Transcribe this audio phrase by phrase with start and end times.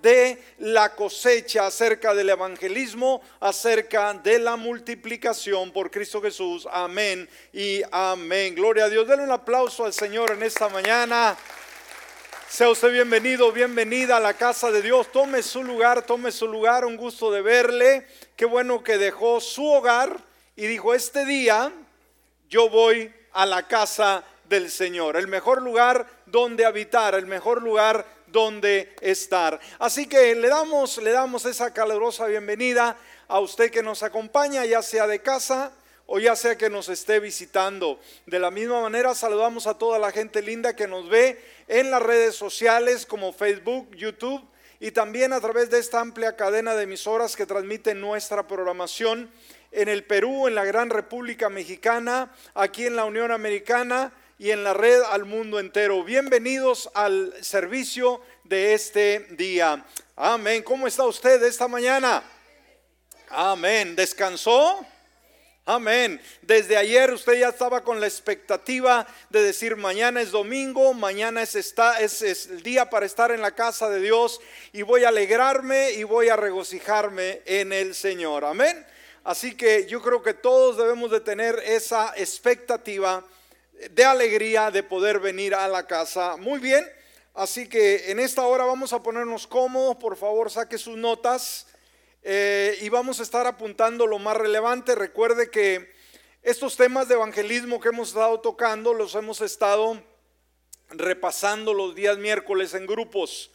[0.00, 6.66] de la cosecha, acerca del evangelismo, acerca de la multiplicación por Cristo Jesús.
[6.70, 8.54] Amén y amén.
[8.54, 9.06] Gloria a Dios.
[9.06, 11.36] Denle un aplauso al Señor en esta mañana.
[12.48, 15.12] Sea usted bienvenido, bienvenida a la casa de Dios.
[15.12, 16.84] Tome su lugar, tome su lugar.
[16.84, 18.06] Un gusto de verle.
[18.36, 20.16] Qué bueno que dejó su hogar
[20.56, 21.72] y dijo, este día
[22.48, 25.16] yo voy a la casa del Señor.
[25.16, 29.60] El mejor lugar donde habitar, el mejor lugar donde estar.
[29.78, 32.96] Así que le damos, le damos esa calurosa bienvenida
[33.26, 35.72] a usted que nos acompaña, ya sea de casa
[36.06, 38.00] o ya sea que nos esté visitando.
[38.24, 42.02] De la misma manera saludamos a toda la gente linda que nos ve en las
[42.02, 44.42] redes sociales como Facebook, YouTube
[44.80, 49.30] y también a través de esta amplia cadena de emisoras que transmiten nuestra programación
[49.70, 54.62] en el Perú, en la Gran República Mexicana, aquí en la Unión Americana y en
[54.62, 56.04] la red al mundo entero.
[56.04, 59.84] Bienvenidos al servicio de este día.
[60.14, 60.62] Amén.
[60.62, 62.22] ¿Cómo está usted esta mañana?
[63.30, 63.96] Amén.
[63.96, 64.86] ¿Descansó?
[65.64, 66.20] Amén.
[66.40, 71.56] Desde ayer usted ya estaba con la expectativa de decir mañana es domingo, mañana es,
[71.56, 74.40] está, es, es, el día para estar en la casa de Dios
[74.72, 78.44] y voy a alegrarme y voy a regocijarme en el Señor.
[78.44, 78.86] Amén.
[79.24, 83.24] Así que yo creo que todos debemos de tener esa expectativa
[83.90, 86.36] de alegría de poder venir a la casa.
[86.36, 86.84] Muy bien,
[87.34, 91.66] así que en esta hora vamos a ponernos cómodos, por favor saque sus notas
[92.22, 94.94] eh, y vamos a estar apuntando lo más relevante.
[94.94, 95.92] Recuerde que
[96.42, 100.02] estos temas de evangelismo que hemos estado tocando los hemos estado
[100.90, 103.52] repasando los días miércoles en grupos.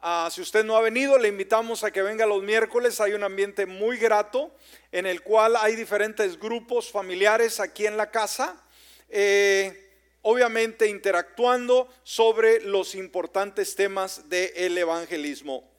[0.00, 3.00] Ah, si usted no ha venido, le invitamos a que venga los miércoles.
[3.00, 4.54] Hay un ambiente muy grato
[4.92, 8.62] en el cual hay diferentes grupos familiares aquí en la casa
[9.08, 9.90] eh,
[10.22, 15.70] obviamente interactuando sobre los importantes temas del evangelismo.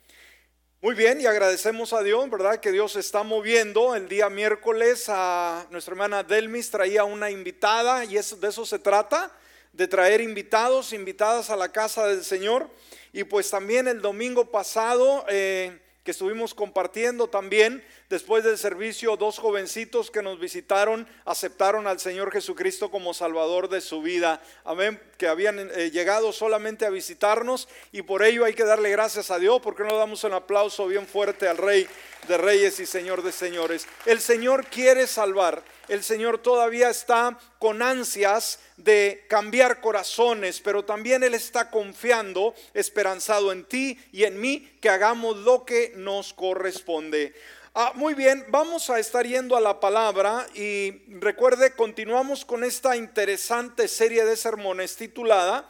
[0.82, 2.60] Muy bien, y agradecemos a Dios, ¿verdad?
[2.60, 3.96] Que Dios está moviendo.
[3.96, 9.32] El día miércoles a nuestra hermana Delmis traía una invitada y de eso se trata,
[9.74, 12.70] de traer invitados, invitadas a la casa del Señor.
[13.12, 15.26] Y pues también el domingo pasado...
[15.30, 17.84] Eh, que estuvimos compartiendo también.
[18.10, 23.82] Después del servicio, dos jovencitos que nos visitaron aceptaron al Señor Jesucristo como Salvador de
[23.82, 24.42] su vida.
[24.64, 25.02] Amén.
[25.18, 29.40] Que habían eh, llegado solamente a visitarnos y por ello hay que darle gracias a
[29.40, 29.60] Dios.
[29.62, 31.86] porque no damos un aplauso bien fuerte al Rey
[32.30, 33.86] de Reyes y Señor de Señores?
[34.06, 35.62] El Señor quiere salvar.
[35.90, 43.52] El Señor todavía está con ansias de cambiar corazones, pero también Él está confiando, esperanzado
[43.52, 47.34] en ti y en mí, que hagamos lo que nos corresponde.
[47.80, 52.98] Ah, muy bien, vamos a estar yendo a la palabra y recuerde, continuamos con esta
[52.98, 55.70] interesante serie de sermones titulada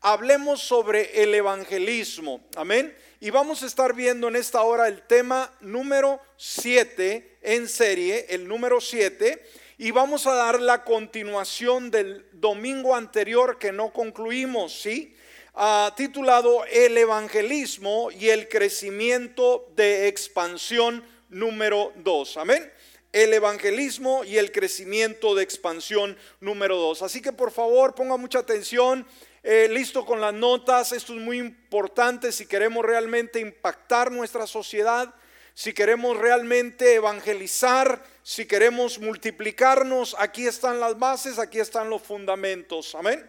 [0.00, 2.46] Hablemos sobre el evangelismo.
[2.54, 2.96] Amén.
[3.18, 8.46] Y vamos a estar viendo en esta hora el tema número 7 en serie, el
[8.46, 9.44] número 7
[9.78, 15.12] y vamos a dar la continuación del domingo anterior que no concluimos, ¿sí?
[15.54, 22.36] Ah, titulado El evangelismo y el crecimiento de expansión número 2.
[22.36, 22.72] Amén.
[23.12, 27.02] El evangelismo y el crecimiento de expansión número 2.
[27.02, 29.06] Así que por favor ponga mucha atención.
[29.42, 35.14] Eh, listo con las notas, esto es muy importante si queremos realmente impactar nuestra sociedad,
[35.54, 42.94] si queremos realmente evangelizar, si queremos multiplicarnos, aquí están las bases, aquí están los fundamentos.
[42.94, 43.24] Amén.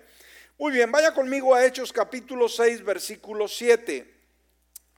[0.57, 4.19] Muy bien, vaya conmigo a Hechos capítulo 6, versículo 7.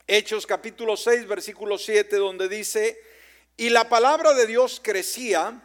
[0.08, 2.98] Hechos capítulo 6, versículo 7, donde dice,
[3.56, 5.62] y la palabra de Dios crecía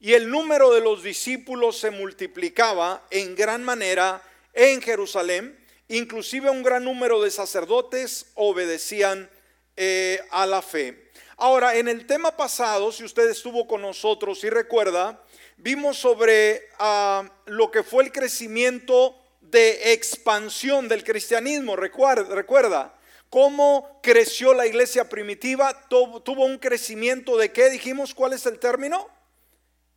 [0.00, 4.20] y el número de los discípulos se multiplicaba en gran manera
[4.54, 5.56] en Jerusalén.
[5.86, 9.30] Inclusive un gran número de sacerdotes obedecían
[9.76, 11.10] eh, a la fe.
[11.36, 15.22] Ahora, en el tema pasado, si usted estuvo con nosotros y recuerda,
[15.58, 21.76] vimos sobre ah, lo que fue el crecimiento de expansión del cristianismo.
[21.76, 22.95] Recuerda, recuerda
[23.36, 29.10] cómo creció la iglesia primitiva, tuvo un crecimiento de qué dijimos, ¿cuál es el término?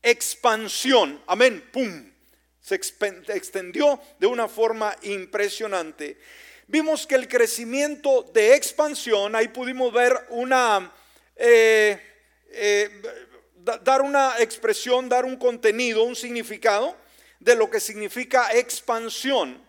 [0.04, 1.24] Expansión.
[1.25, 1.64] Amén.
[1.72, 2.12] Pum.
[2.60, 6.19] Se extendió de una forma impresionante.
[6.68, 10.92] Vimos que el crecimiento de expansión, ahí pudimos ver una
[11.38, 11.98] eh,
[12.50, 12.90] eh,
[13.56, 16.94] dar una expresión, dar un contenido, un significado
[17.40, 19.69] de lo que significa expansión.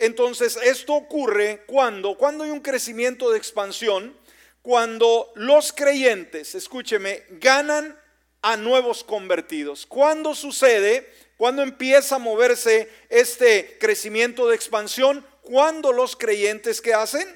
[0.00, 4.16] Entonces, esto ocurre cuando, cuando hay un crecimiento de expansión,
[4.62, 8.00] cuando los creyentes, escúcheme, ganan
[8.40, 9.84] a nuevos convertidos.
[9.84, 11.06] ¿Cuándo sucede?
[11.36, 15.24] ¿Cuándo empieza a moverse este crecimiento de expansión?
[15.42, 17.28] Cuando los creyentes que hacen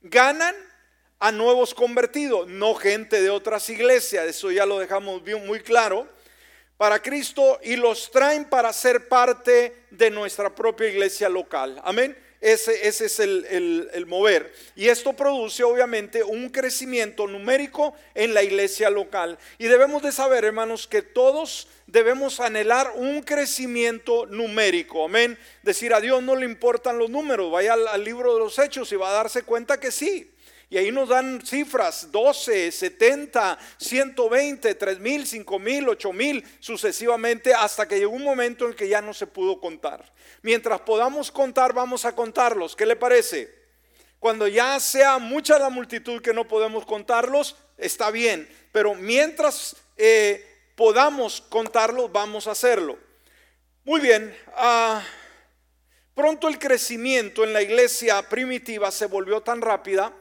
[0.00, 0.54] ganan
[1.18, 6.06] a nuevos convertidos, no gente de otras iglesias, eso ya lo dejamos muy claro,
[6.76, 11.80] para Cristo y los traen para ser parte de nuestra propia iglesia local.
[11.84, 12.16] Amén.
[12.40, 14.52] Ese, ese es el, el, mover.
[14.76, 19.38] Y esto produce obviamente un crecimiento numérico en la iglesia local.
[19.58, 25.06] Y debemos de saber, hermanos, que todos debemos anhelar un crecimiento numérico.
[25.06, 25.38] Amén.
[25.62, 27.50] Decir a Dios no le importan los números.
[27.50, 30.30] Vaya al, libro de los hechos y va a darse cuenta que sí.
[30.68, 37.54] Y ahí nos dan cifras, 12, 70, 120, 3 mil, 5 mil, 8 mil, sucesivamente,
[37.54, 40.12] hasta que llegó un momento en que ya no se pudo contar.
[40.42, 42.74] Mientras podamos contar, vamos a contarlos.
[42.74, 43.54] ¿Qué le parece?
[44.18, 48.48] Cuando ya sea mucha la multitud que no podemos contarlos, está bien.
[48.72, 52.98] Pero mientras eh, podamos contarlos, vamos a hacerlo.
[53.84, 54.36] Muy bien.
[54.56, 55.00] Ah,
[56.12, 60.12] pronto el crecimiento en la iglesia primitiva se volvió tan rápida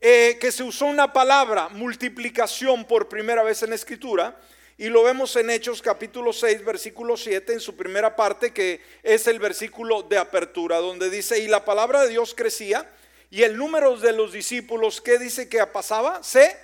[0.00, 4.38] eh, que se usó una palabra, multiplicación, por primera vez en escritura.
[4.78, 9.26] Y lo vemos en Hechos capítulo 6, versículo 7, en su primera parte, que es
[9.26, 12.90] el versículo de apertura, donde dice, y la palabra de Dios crecía,
[13.30, 16.22] y el número de los discípulos, ¿qué dice que pasaba?
[16.22, 16.54] Se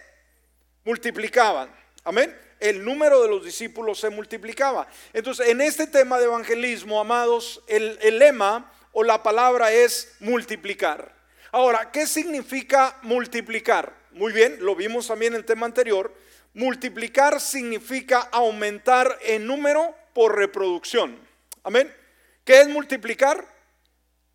[0.85, 1.75] multiplicaban.
[2.05, 2.39] Amén.
[2.61, 4.87] El número de los discípulos se multiplicaba.
[5.15, 11.22] Entonces, en este tema de evangelismo, amados, el lema o la palabra es multiplicar.
[11.55, 13.95] Ahora, ¿qué significa multiplicar?
[14.13, 16.11] Muy bien, lo vimos también en el tema anterior.
[16.55, 21.19] Multiplicar significa aumentar en número por reproducción.
[21.63, 21.95] Amén.
[22.43, 23.47] ¿Qué es multiplicar?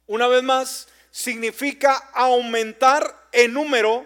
[0.05, 4.05] Una vez más, significa aumentar en número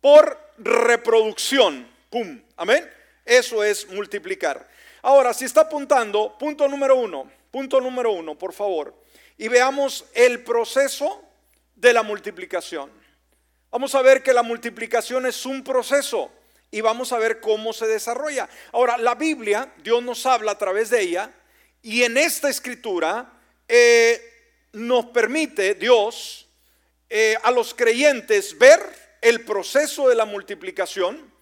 [0.00, 1.88] por reproducción.
[2.08, 2.40] ¡Pum!
[2.56, 2.88] Amén.
[3.24, 4.68] Eso es multiplicar.
[5.02, 8.94] Ahora, si está apuntando, punto número uno, punto número uno, por favor,
[9.36, 11.27] y veamos el proceso
[11.78, 12.90] de la multiplicación.
[13.70, 16.30] Vamos a ver que la multiplicación es un proceso
[16.70, 18.48] y vamos a ver cómo se desarrolla.
[18.72, 21.30] Ahora, la Biblia, Dios nos habla a través de ella
[21.82, 23.32] y en esta escritura
[23.68, 24.20] eh,
[24.72, 26.48] nos permite Dios
[27.08, 28.80] eh, a los creyentes ver
[29.20, 31.32] el proceso de la multiplicación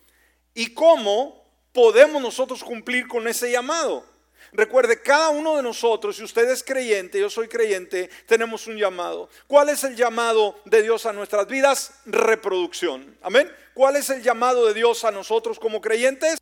[0.55, 4.05] y cómo podemos nosotros cumplir con ese llamado.
[4.53, 9.29] Recuerde, cada uno de nosotros, si usted es creyente, yo soy creyente, tenemos un llamado.
[9.47, 12.01] ¿Cuál es el llamado de Dios a nuestras vidas?
[12.07, 13.17] Reproducción.
[13.23, 13.53] Amén.
[13.75, 16.39] ¿Cuál es el llamado de Dios a nosotros como creyentes?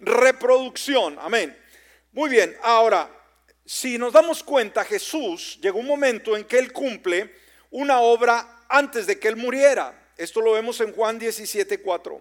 [0.00, 1.18] Reproducción.
[1.20, 1.56] Amén.
[2.12, 3.08] Muy bien, ahora,
[3.64, 7.34] si nos damos cuenta, Jesús llegó un momento en que Él cumple
[7.70, 10.10] una obra antes de que Él muriera.
[10.16, 12.20] Esto lo vemos en Juan 17, 4.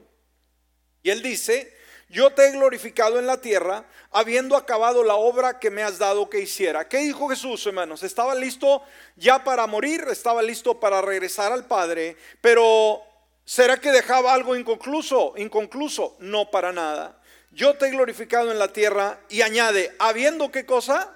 [1.03, 1.75] Y Él dice,
[2.11, 6.29] yo te he glorificado en la tierra, habiendo acabado la obra que me has dado
[6.29, 6.89] que hiciera.
[6.89, 8.03] ¿Qué dijo Jesús, hermanos?
[8.03, 8.83] Estaba listo
[9.15, 13.01] ya para morir, estaba listo para regresar al Padre, pero
[13.45, 15.35] ¿será que dejaba algo inconcluso?
[15.37, 17.17] Inconcluso, no para nada.
[17.51, 21.15] Yo te he glorificado en la tierra y añade, habiendo qué cosa?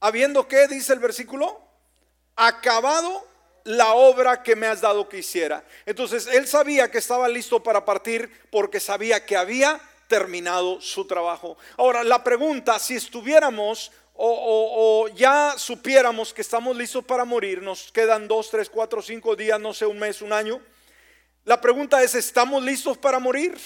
[0.00, 1.60] Habiendo qué, dice el versículo,
[2.34, 3.24] acabado
[3.64, 5.64] la obra que me has dado que hiciera.
[5.86, 11.56] Entonces él sabía que estaba listo para partir porque sabía que había terminado su trabajo.
[11.76, 18.28] Ahora, la pregunta, si estuviéramos o, ya supiéramos que estamos listos para morir, nos quedan
[18.28, 20.60] dos, tres, cuatro, cinco días, no sé, un mes, un año.
[21.44, 23.58] La pregunta es, ¿estamos listos para morir?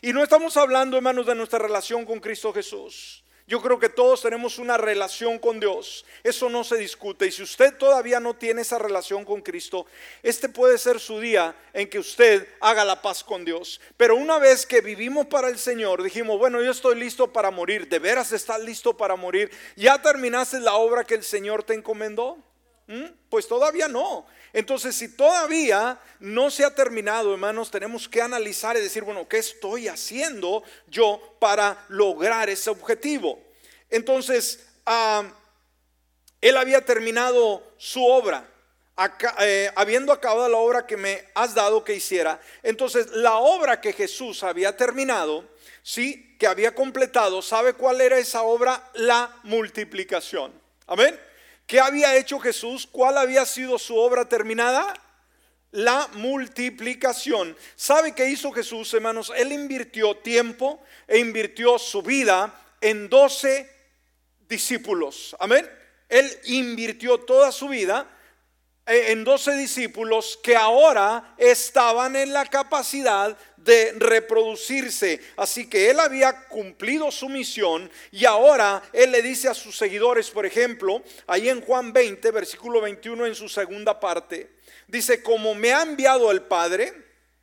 [0.00, 3.21] Y no estamos hablando, hermanos, de nuestra relación con Cristo Jesús.
[3.46, 6.04] Yo creo que todos tenemos una relación con Dios.
[6.22, 7.26] Eso no se discute.
[7.26, 9.86] Y si usted todavía no tiene esa relación con Cristo,
[10.22, 13.80] este puede ser su día en que usted haga la paz con Dios.
[13.96, 17.88] Pero una vez que vivimos para el Señor, dijimos, bueno, yo estoy listo para morir.
[17.88, 19.50] ¿De veras estás listo para morir?
[19.76, 22.38] ¿Ya terminaste la obra que el Señor te encomendó?
[22.86, 23.06] ¿Mm?
[23.28, 24.26] Pues todavía no.
[24.52, 29.38] Entonces, si todavía no se ha terminado, hermanos, tenemos que analizar y decir, bueno, ¿qué
[29.38, 33.42] estoy haciendo yo para lograr ese objetivo?
[33.88, 34.66] Entonces,
[36.40, 38.48] él había terminado su obra.
[39.40, 43.94] Eh, habiendo acabado la obra que me has dado que hiciera, entonces la obra que
[43.94, 45.48] Jesús había terminado,
[45.82, 48.90] sí, que había completado, ¿sabe cuál era esa obra?
[48.94, 50.52] La multiplicación.
[50.86, 51.18] Amén.
[51.72, 52.86] ¿Qué había hecho Jesús?
[52.86, 54.92] ¿Cuál había sido su obra terminada?
[55.70, 57.56] La multiplicación.
[57.76, 59.32] ¿Sabe qué hizo Jesús, hermanos?
[59.34, 63.70] Él invirtió tiempo e invirtió su vida en 12
[64.46, 65.34] discípulos.
[65.40, 65.66] Amén.
[66.10, 68.06] Él invirtió toda su vida
[68.84, 75.20] eh, en 12 discípulos que ahora estaban en la capacidad de reproducirse.
[75.36, 80.30] Así que él había cumplido su misión y ahora él le dice a sus seguidores,
[80.30, 84.50] por ejemplo, ahí en Juan 20, versículo 21 en su segunda parte,
[84.92, 86.92] Dice, como me ha enviado el Padre,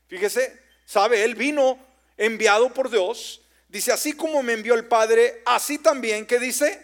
[0.08, 1.80] fíjese, sabe, él vino
[2.16, 3.42] enviado por Dios.
[3.68, 6.80] Dice, así como me envió el Padre, así también, ¿qué dice?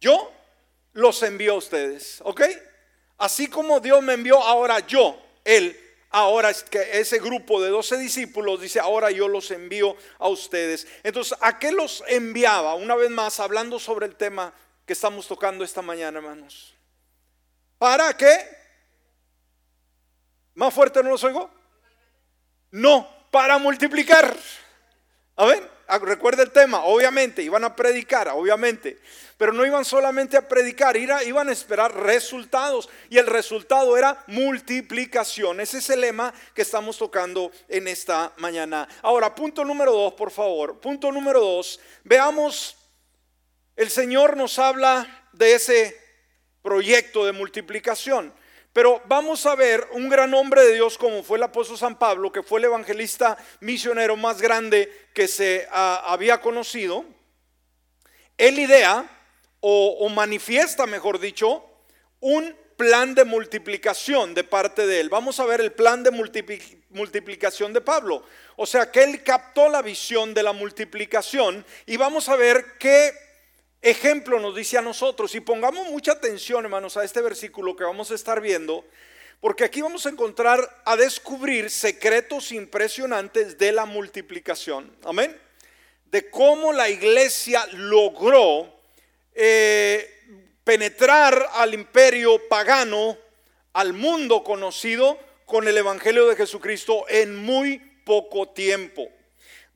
[0.00, 0.32] Yo
[0.92, 2.42] los envío a ustedes, ¿ok?
[3.18, 5.76] Así como Dios me envió, ahora yo, Él,
[6.14, 10.86] ahora es que ese grupo de 12 discípulos dice, ahora yo los envío a ustedes.
[11.02, 12.76] Entonces, ¿a qué los enviaba?
[12.76, 14.54] Una vez más, hablando sobre el tema
[14.86, 16.72] que estamos tocando esta mañana, hermanos.
[17.78, 18.38] ¿Para qué?
[20.54, 21.50] ¿Más fuerte no los oigo?
[22.70, 24.36] No, para multiplicar.
[25.34, 28.98] A ver, recuerda el tema, obviamente, iban a predicar, obviamente,
[29.36, 35.60] pero no iban solamente a predicar, iban a esperar resultados y el resultado era multiplicación.
[35.60, 38.88] Ese es el lema que estamos tocando en esta mañana.
[39.02, 40.80] Ahora, punto número dos, por favor.
[40.80, 42.76] Punto número dos, veamos,
[43.76, 46.00] el Señor nos habla de ese
[46.62, 48.32] proyecto de multiplicación.
[48.74, 52.32] Pero vamos a ver un gran hombre de Dios como fue el apóstol San Pablo,
[52.32, 57.04] que fue el evangelista misionero más grande que se ah, había conocido.
[58.36, 59.08] Él idea
[59.60, 61.64] o, o manifiesta, mejor dicho,
[62.18, 65.08] un plan de multiplicación de parte de él.
[65.08, 68.24] Vamos a ver el plan de multiplicación de Pablo.
[68.56, 73.12] O sea que él captó la visión de la multiplicación y vamos a ver qué
[73.84, 75.34] ejemplo nos dice a nosotros.
[75.34, 78.84] Y pongamos mucha atención, hermanos, a este versículo que vamos a estar viendo,
[79.40, 84.90] porque aquí vamos a encontrar a descubrir secretos impresionantes de la multiplicación.
[85.04, 85.38] Amén.
[86.10, 88.72] De cómo la iglesia logró
[89.34, 90.10] eh,
[90.64, 93.18] penetrar al imperio pagano,
[93.74, 99.10] al mundo conocido, con el Evangelio de Jesucristo en muy poco tiempo.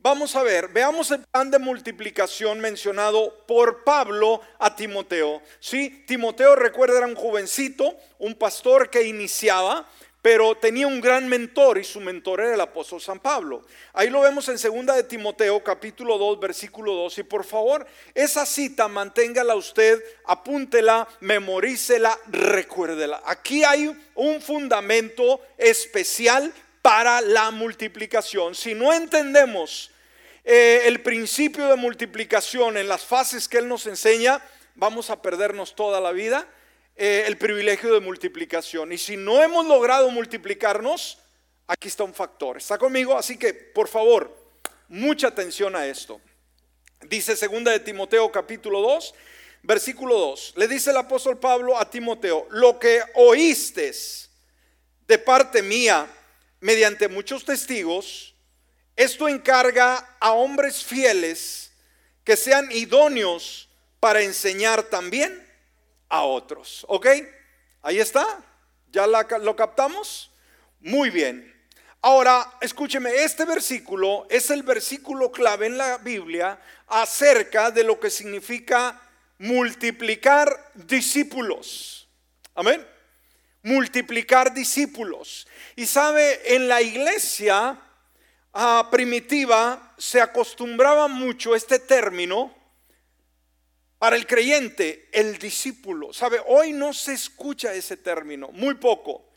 [0.00, 5.42] Vamos a ver, veamos el plan de multiplicación mencionado por Pablo a Timoteo.
[5.58, 9.88] Sí, Timoteo recuerda era un jovencito, un pastor que iniciaba,
[10.22, 13.64] pero tenía un gran mentor y su mentor era el apóstol San Pablo.
[13.92, 18.46] Ahí lo vemos en segunda de Timoteo capítulo 2 versículo 2 y por favor, esa
[18.46, 23.20] cita manténgala usted, apúntela, memorícela, recuérdela.
[23.24, 26.52] Aquí hay un fundamento especial
[26.88, 28.54] para la multiplicación.
[28.54, 29.90] Si no entendemos
[30.42, 34.42] eh, el principio de multiplicación en las fases que Él nos enseña,
[34.74, 36.48] vamos a perdernos toda la vida
[36.96, 38.90] eh, el privilegio de multiplicación.
[38.90, 41.18] Y si no hemos logrado multiplicarnos,
[41.66, 42.56] aquí está un factor.
[42.56, 43.18] ¿Está conmigo?
[43.18, 44.34] Así que, por favor,
[44.88, 46.22] mucha atención a esto.
[47.02, 49.14] Dice segunda de Timoteo capítulo 2,
[49.62, 50.54] versículo 2.
[50.56, 53.92] Le dice el apóstol Pablo a Timoteo, lo que oíste
[55.06, 56.14] de parte mía
[56.60, 58.34] mediante muchos testigos,
[58.96, 61.70] esto encarga a hombres fieles
[62.24, 63.68] que sean idóneos
[64.00, 65.46] para enseñar también
[66.08, 66.84] a otros.
[66.88, 67.06] ¿Ok?
[67.82, 68.26] Ahí está.
[68.90, 70.30] ¿Ya lo captamos?
[70.80, 71.54] Muy bien.
[72.00, 78.10] Ahora, escúcheme, este versículo es el versículo clave en la Biblia acerca de lo que
[78.10, 79.00] significa
[79.38, 82.08] multiplicar discípulos.
[82.54, 82.97] Amén
[83.68, 85.46] multiplicar discípulos.
[85.76, 87.78] Y sabe, en la iglesia
[88.54, 92.54] ah, primitiva se acostumbraba mucho este término
[93.98, 96.12] para el creyente, el discípulo.
[96.12, 99.28] Sabe, hoy no se escucha ese término, muy poco.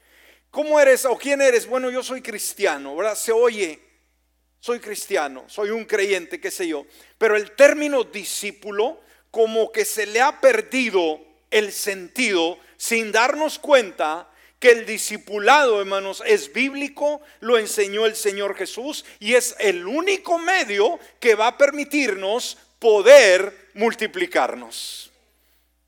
[0.49, 1.67] ¿Cómo eres o quién eres?
[1.67, 3.15] Bueno, yo soy cristiano, ¿verdad?
[3.15, 3.79] Se oye,
[4.59, 6.85] soy cristiano, soy un creyente, qué sé yo.
[7.17, 14.27] Pero el término discípulo, como que se le ha perdido el sentido sin darnos cuenta
[14.59, 20.37] que el discipulado, hermanos, es bíblico, lo enseñó el Señor Jesús y es el único
[20.37, 25.11] medio que va a permitirnos poder multiplicarnos.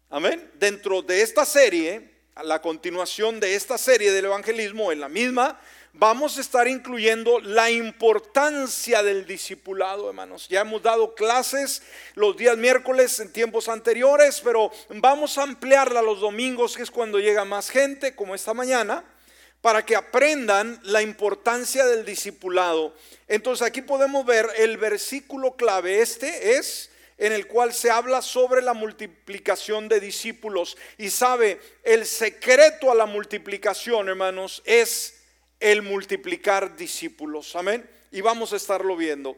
[0.09, 0.51] Amén.
[0.55, 5.59] Dentro de esta serie, a la continuación de esta serie del evangelismo, en la misma
[5.93, 10.47] vamos a estar incluyendo la importancia del discipulado, hermanos.
[10.49, 11.83] Ya hemos dado clases
[12.15, 17.19] los días miércoles en tiempos anteriores, pero vamos a ampliarla los domingos, que es cuando
[17.19, 19.03] llega más gente, como esta mañana,
[19.61, 22.93] para que aprendan la importancia del discipulado.
[23.27, 28.61] Entonces aquí podemos ver el versículo clave, este es en el cual se habla sobre
[28.61, 30.75] la multiplicación de discípulos.
[30.97, 35.12] Y sabe, el secreto a la multiplicación, hermanos, es
[35.63, 37.55] el multiplicar discípulos.
[37.55, 37.89] Amén.
[38.11, 39.37] Y vamos a estarlo viendo.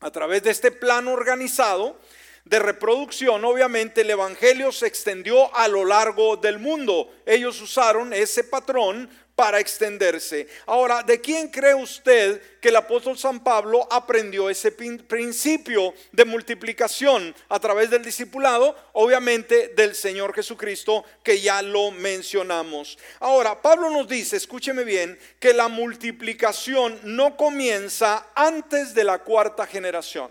[0.00, 2.00] A través de este plan organizado
[2.44, 7.14] de reproducción, obviamente el Evangelio se extendió a lo largo del mundo.
[7.24, 10.46] Ellos usaron ese patrón para extenderse.
[10.66, 17.34] Ahora, ¿de quién cree usted que el apóstol San Pablo aprendió ese principio de multiplicación
[17.48, 18.76] a través del discipulado?
[18.92, 22.96] Obviamente del Señor Jesucristo, que ya lo mencionamos.
[23.18, 29.66] Ahora, Pablo nos dice, escúcheme bien, que la multiplicación no comienza antes de la cuarta
[29.66, 30.30] generación.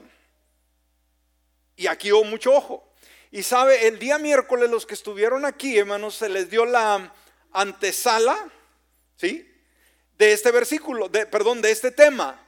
[1.75, 2.93] Y aquí hubo mucho ojo.
[3.31, 7.11] Y sabe, el día miércoles los que estuvieron aquí, hermanos, se les dio la
[7.51, 8.52] antesala
[9.23, 9.49] ¿sí?
[10.17, 12.45] De este versículo, de, perdón, de este tema.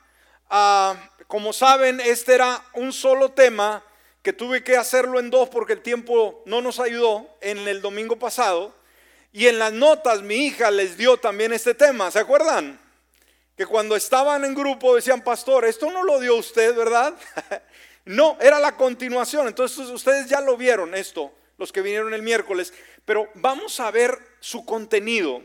[0.49, 3.81] Ah, como saben, este era un solo tema
[4.21, 8.19] que tuve que hacerlo en dos porque el tiempo no nos ayudó en el domingo
[8.19, 8.75] pasado.
[9.31, 12.77] Y en las notas mi hija les dio también este tema, ¿se acuerdan?
[13.55, 17.13] Que cuando estaban en grupo decían, pastor, esto no lo dio usted, ¿verdad?
[18.05, 19.47] no, era la continuación.
[19.47, 22.73] Entonces ustedes ya lo vieron esto, los que vinieron el miércoles.
[23.05, 25.41] Pero vamos a ver su contenido.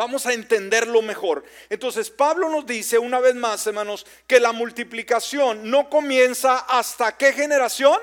[0.00, 1.44] Vamos a entenderlo mejor.
[1.68, 7.34] Entonces Pablo nos dice una vez más, hermanos, que la multiplicación no comienza hasta qué
[7.34, 7.98] generación?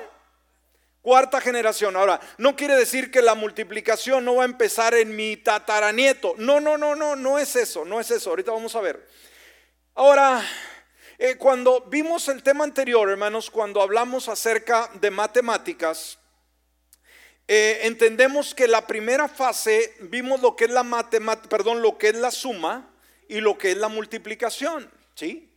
[1.02, 1.96] Cuarta generación.
[1.96, 6.36] Ahora, no quiere decir que la multiplicación no va a empezar en mi tataranieto.
[6.38, 8.30] No, no, no, no, no es eso, no es eso.
[8.30, 9.04] Ahorita vamos a ver.
[9.96, 10.40] Ahora,
[11.18, 16.20] eh, cuando vimos el tema anterior, hermanos, cuando hablamos acerca de matemáticas,
[17.48, 22.08] eh, entendemos que la primera fase vimos lo que es la matemática, perdón, lo que
[22.08, 22.90] es la suma
[23.26, 25.50] y lo que es la multiplicación, ¿sí?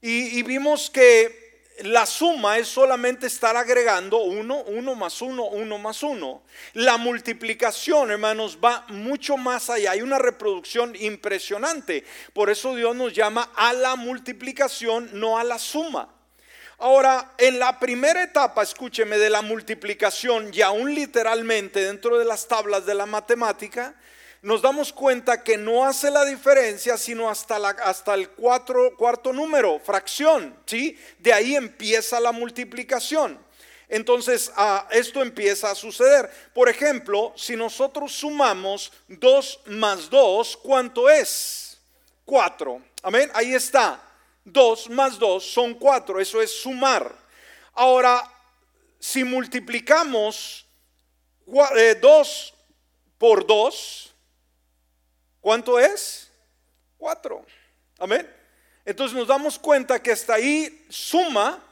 [0.00, 1.42] Y, y vimos que
[1.80, 6.42] la suma es solamente estar agregando uno, uno más uno, uno más uno.
[6.74, 9.92] La multiplicación, hermanos, va mucho más allá.
[9.92, 12.04] Hay una reproducción impresionante.
[12.32, 16.11] Por eso Dios nos llama a la multiplicación, no a la suma.
[16.82, 22.48] Ahora, en la primera etapa, escúcheme, de la multiplicación, y aún literalmente dentro de las
[22.48, 23.94] tablas de la matemática,
[24.42, 30.98] nos damos cuenta que no hace la diferencia sino hasta, el cuarto número, fracción, ¿sí?
[31.20, 33.38] De ahí empieza la multiplicación.
[33.88, 36.28] Entonces, ah, esto empieza a suceder.
[36.52, 41.78] Por ejemplo, si nosotros sumamos 2 más 2, ¿cuánto es?
[42.24, 42.82] 4.
[43.04, 44.02] Amén, ahí está.
[44.44, 47.14] 2 más 2 son 4, eso es sumar.
[47.74, 48.22] Ahora,
[48.98, 50.66] si multiplicamos
[51.46, 52.00] 2 eh,
[53.18, 54.14] por 2,
[55.40, 56.30] ¿cuánto es?
[56.98, 57.44] 4.
[57.98, 58.28] Amén.
[58.84, 61.62] Entonces nos damos cuenta que hasta ahí suma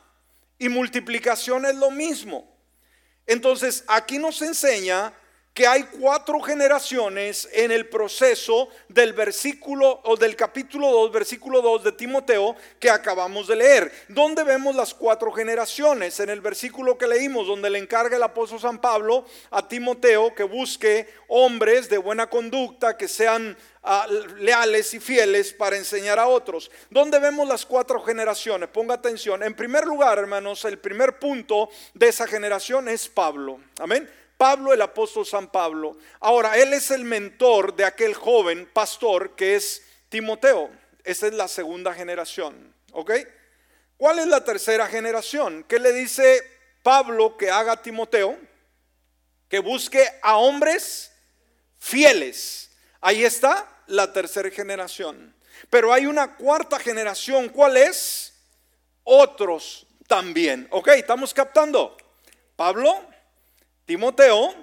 [0.59, 2.47] y multiplicación es lo mismo.
[3.27, 5.13] Entonces aquí nos enseña
[5.61, 11.85] que hay cuatro generaciones en el proceso del versículo o del capítulo 2, versículo 2
[11.85, 13.93] de Timoteo que acabamos de leer.
[14.09, 16.19] ¿Dónde vemos las cuatro generaciones?
[16.19, 20.45] En el versículo que leímos, donde le encarga el apóstol San Pablo a Timoteo que
[20.45, 24.07] busque hombres de buena conducta, que sean ah,
[24.39, 26.71] leales y fieles para enseñar a otros.
[26.89, 28.71] ¿Dónde vemos las cuatro generaciones?
[28.71, 29.43] Ponga atención.
[29.43, 33.61] En primer lugar, hermanos, el primer punto de esa generación es Pablo.
[33.79, 34.09] Amén.
[34.41, 35.99] Pablo, el apóstol San Pablo.
[36.19, 40.71] Ahora, él es el mentor de aquel joven pastor que es Timoteo.
[41.05, 42.75] Esa es la segunda generación.
[42.93, 43.11] ¿Ok?
[43.99, 45.63] ¿Cuál es la tercera generación?
[45.69, 46.43] ¿Qué le dice
[46.83, 48.39] Pablo que haga Timoteo?
[49.47, 51.13] Que busque a hombres
[51.79, 52.71] fieles.
[53.03, 55.35] Ahí está la tercera generación.
[55.69, 57.51] Pero hay una cuarta generación.
[57.51, 58.33] ¿Cuál es?
[59.05, 60.67] Otros también.
[60.71, 60.89] ¿Ok?
[60.89, 61.95] ¿Estamos captando?
[62.57, 63.10] Pablo,
[63.91, 64.55] Timoteo,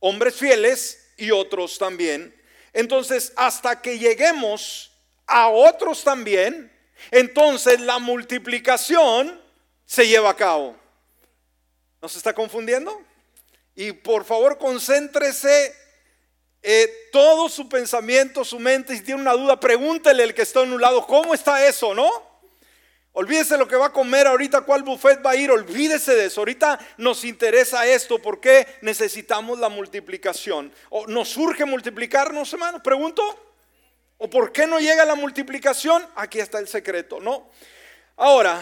[0.00, 2.34] hombres fieles y otros también.
[2.72, 4.90] Entonces, hasta que lleguemos
[5.24, 6.76] a otros también,
[7.12, 9.40] entonces la multiplicación
[9.86, 10.76] se lleva a cabo.
[12.02, 13.00] ¿No se está confundiendo?
[13.76, 15.72] Y por favor, concéntrese
[16.60, 18.96] eh, todo su pensamiento, su mente.
[18.96, 22.10] Si tiene una duda, pregúntele al que está en un lado, ¿cómo está eso, no?
[23.12, 26.42] Olvídese lo que va a comer ahorita, cuál buffet va a ir, olvídese de eso.
[26.42, 30.72] Ahorita nos interesa esto porque necesitamos la multiplicación.
[30.90, 32.82] ¿O nos surge multiplicarnos, hermano?
[32.82, 33.22] Pregunto.
[34.18, 36.06] ¿O por qué no llega la multiplicación?
[36.14, 37.50] Aquí está el secreto, ¿no?
[38.16, 38.60] Ahora,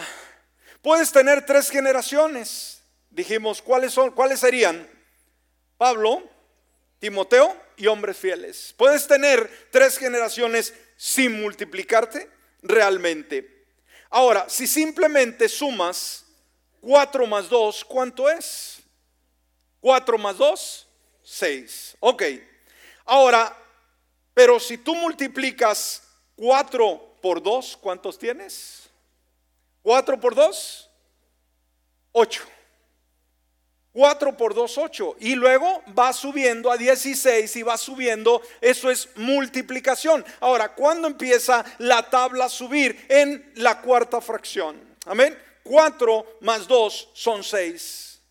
[0.81, 2.81] puedes tener tres generaciones.
[3.11, 4.11] Dijimos, ¿cuáles son?
[4.11, 4.87] ¿Cuáles serían?
[5.77, 6.23] Pablo,
[6.99, 8.73] Timoteo y hombres fieles.
[8.77, 12.29] Puedes tener tres generaciones sin multiplicarte
[12.61, 13.58] realmente.
[14.09, 16.25] Ahora, si simplemente sumas
[16.81, 18.81] 4 más 2, ¿cuánto es?
[19.81, 20.87] 4 más 2,
[21.23, 21.97] 6.
[21.99, 22.23] Ok.
[23.05, 23.55] Ahora,
[24.33, 26.03] pero si tú multiplicas
[26.35, 28.89] 4 por 2, ¿cuántos tienes?
[29.83, 30.89] 4 por 2,
[32.11, 32.58] 8.
[33.93, 35.15] 4 por 2, 8.
[35.19, 38.41] Y luego va subiendo a 16 y va subiendo.
[38.61, 40.23] Eso es multiplicación.
[40.39, 43.05] Ahora, ¿cuándo empieza la tabla a subir?
[43.09, 44.79] En la cuarta fracción.
[45.05, 45.37] Amén.
[45.63, 48.21] 4 más 2 son 6.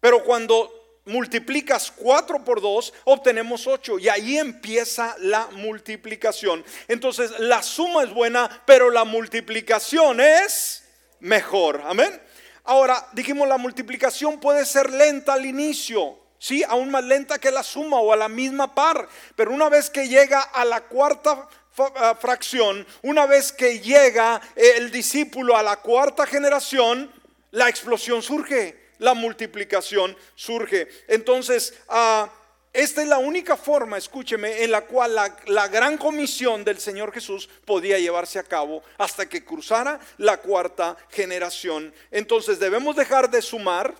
[0.00, 6.64] Pero cuando multiplicas 4 por 2, obtenemos 8 y ahí empieza la multiplicación.
[6.86, 10.84] Entonces la suma es buena, pero la multiplicación es
[11.20, 11.82] mejor.
[11.84, 12.20] Amén.
[12.68, 17.62] Ahora, dijimos, la multiplicación puede ser lenta al inicio, sí, aún más lenta que la
[17.62, 22.14] suma o a la misma par, pero una vez que llega a la cuarta ah,
[22.20, 27.10] fracción, una vez que llega el discípulo a la cuarta generación,
[27.52, 30.88] la explosión surge la multiplicación surge.
[31.06, 32.28] Entonces, ah,
[32.72, 37.48] esta es la única forma, escúcheme, en la cual la, gran comisión del Señor Jesús
[37.64, 41.92] podía llevarse a cabo hasta que cruzara la cuarta generación.
[42.10, 43.94] Entonces debemos dejar de sumar,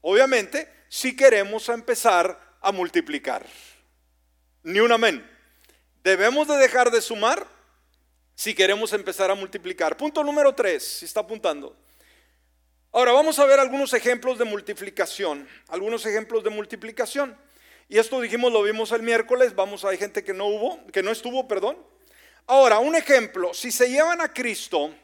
[0.00, 3.46] obviamente, si queremos empezar a multiplicar.
[4.64, 5.28] Ni un amén.
[6.02, 7.46] Debemos de dejar de sumar
[8.34, 9.96] si queremos empezar a multiplicar.
[9.96, 11.76] Punto número tres, si está apuntando.
[12.92, 17.36] Ahora vamos a ver algunos ejemplos de multiplicación, algunos ejemplos de multiplicación.
[17.88, 21.10] Y esto dijimos, lo vimos el miércoles, vamos, hay gente que no hubo, que no
[21.10, 21.78] estuvo, perdón.
[22.46, 24.94] Ahora, un ejemplo, si se llevan a Cristo,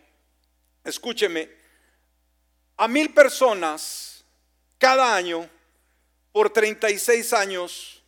[0.84, 1.50] escúcheme,
[2.76, 4.24] a mil personas
[4.76, 5.48] cada año
[6.30, 8.02] por 36 años,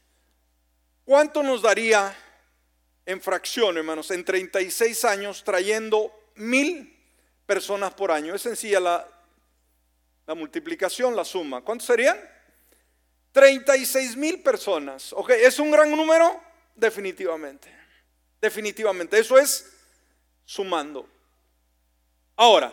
[1.05, 2.15] ¿cuánto nos daría
[3.07, 6.99] en fracción, hermanos, en 36 años trayendo mil
[7.47, 8.35] personas por año?
[8.35, 9.09] Es sencilla la,
[10.27, 11.63] la multiplicación, la suma.
[11.63, 12.36] ¿Cuántos serían?
[13.37, 15.13] 36 mil personas.
[15.13, 15.29] ¿Ok?
[15.29, 16.41] ¿Es un gran número?
[16.75, 17.71] Definitivamente.
[18.41, 19.19] Definitivamente.
[19.19, 19.75] Eso es
[20.47, 21.07] sumando.
[22.35, 22.73] Ahora,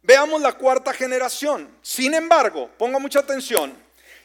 [0.00, 1.68] veamos la cuarta generación.
[1.82, 3.76] Sin embargo, ponga mucha atención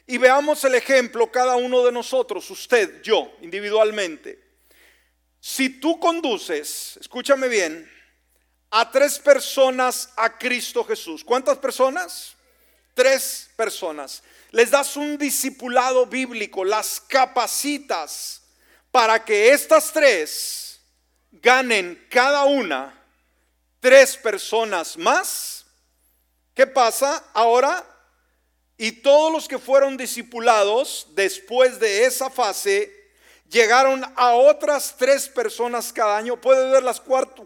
[0.05, 4.39] y veamos el ejemplo cada uno de nosotros, usted, yo, individualmente.
[5.39, 7.91] Si tú conduces, escúchame bien,
[8.69, 12.37] a tres personas a Cristo Jesús, ¿cuántas personas?
[12.97, 14.23] tres personas.
[14.51, 18.41] Les das un discipulado bíblico, las capacitas
[18.91, 20.79] para que estas tres
[21.31, 22.93] ganen cada una
[23.79, 25.65] tres personas más.
[26.53, 27.85] ¿Qué pasa ahora?
[28.77, 32.93] Y todos los que fueron discipulados después de esa fase
[33.49, 36.39] llegaron a otras tres personas cada año.
[36.39, 37.43] ¿Puede ver las cuarta,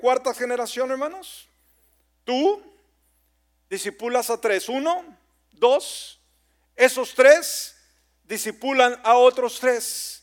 [0.00, 1.48] cuarta generación, hermanos?
[2.24, 2.62] Tú,
[3.68, 4.68] disipulas a tres.
[4.68, 5.04] Uno,
[5.52, 6.15] dos,
[6.76, 7.74] esos tres
[8.24, 10.22] disipulan a otros tres.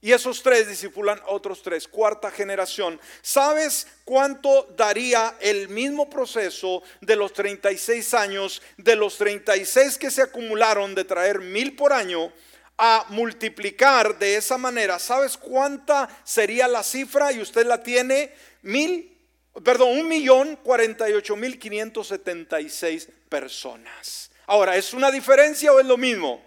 [0.00, 1.88] Y esos tres disipulan a otros tres.
[1.88, 3.00] Cuarta generación.
[3.22, 10.20] ¿Sabes cuánto daría el mismo proceso de los 36 años, de los 36 que se
[10.20, 12.32] acumularon de traer mil por año?
[12.76, 17.30] a multiplicar de esa manera, ¿sabes cuánta sería la cifra?
[17.30, 19.14] Y usted la tiene, mil
[19.62, 24.30] perdón, un millón cuarenta y ocho mil quinientos setenta y seis personas.
[24.46, 26.42] Ahora, ¿es una diferencia o es lo mismo?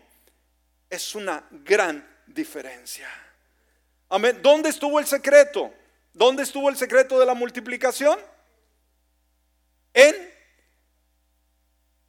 [0.89, 3.07] Es una gran diferencia.
[4.09, 4.39] Amén.
[4.41, 5.73] ¿Dónde estuvo el secreto?
[6.13, 8.19] ¿Dónde estuvo el secreto de la multiplicación?
[9.93, 10.37] En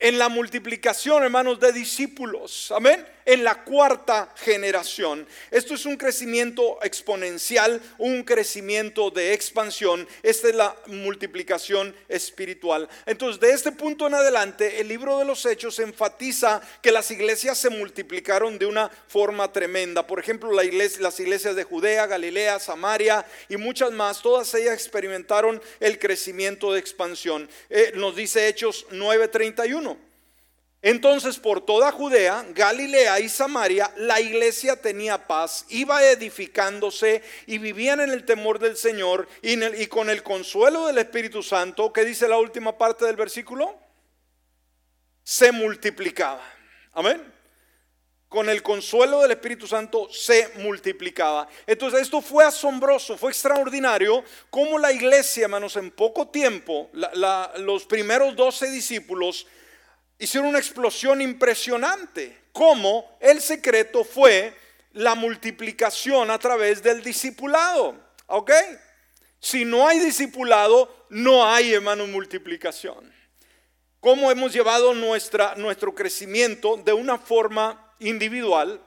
[0.00, 2.70] en la multiplicación, hermanos, de discípulos.
[2.70, 5.26] Amén en la cuarta generación.
[5.50, 10.08] Esto es un crecimiento exponencial, un crecimiento de expansión.
[10.22, 12.88] Esta es la multiplicación espiritual.
[13.04, 17.58] Entonces, de este punto en adelante, el libro de los Hechos enfatiza que las iglesias
[17.58, 20.06] se multiplicaron de una forma tremenda.
[20.06, 25.98] Por ejemplo, las iglesias de Judea, Galilea, Samaria y muchas más, todas ellas experimentaron el
[25.98, 27.46] crecimiento de expansión.
[27.68, 30.07] Eh, nos dice Hechos 9:31.
[30.80, 38.00] Entonces por toda Judea, Galilea y Samaria la iglesia tenía paz, iba edificándose y vivían
[38.00, 42.38] en el temor del Señor y, con el consuelo del Espíritu Santo, que dice la
[42.38, 43.76] última parte del versículo,
[45.24, 46.42] se multiplicaba.
[46.92, 47.34] Amén.
[48.28, 51.48] Con el consuelo del Espíritu Santo se multiplicaba.
[51.66, 58.36] Entonces esto fue asombroso, fue extraordinario, como la iglesia, hermanos, en poco tiempo, los primeros
[58.36, 59.46] doce discípulos,
[60.18, 62.36] hicieron una explosión impresionante.
[62.52, 64.54] Como el secreto fue
[64.92, 67.94] la multiplicación a través del discipulado.
[68.26, 68.50] ¿Ok?
[69.40, 73.12] Si no hay discipulado, no hay, hermano, multiplicación.
[74.00, 78.80] ¿Cómo hemos llevado nuestra, nuestro crecimiento de una forma individual?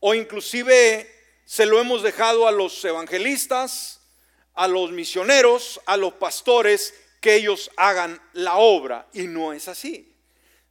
[0.00, 1.08] O inclusive
[1.44, 4.00] se lo hemos dejado a los evangelistas,
[4.54, 9.06] a los misioneros, a los pastores que ellos hagan la obra.
[9.14, 10.10] Y no es así.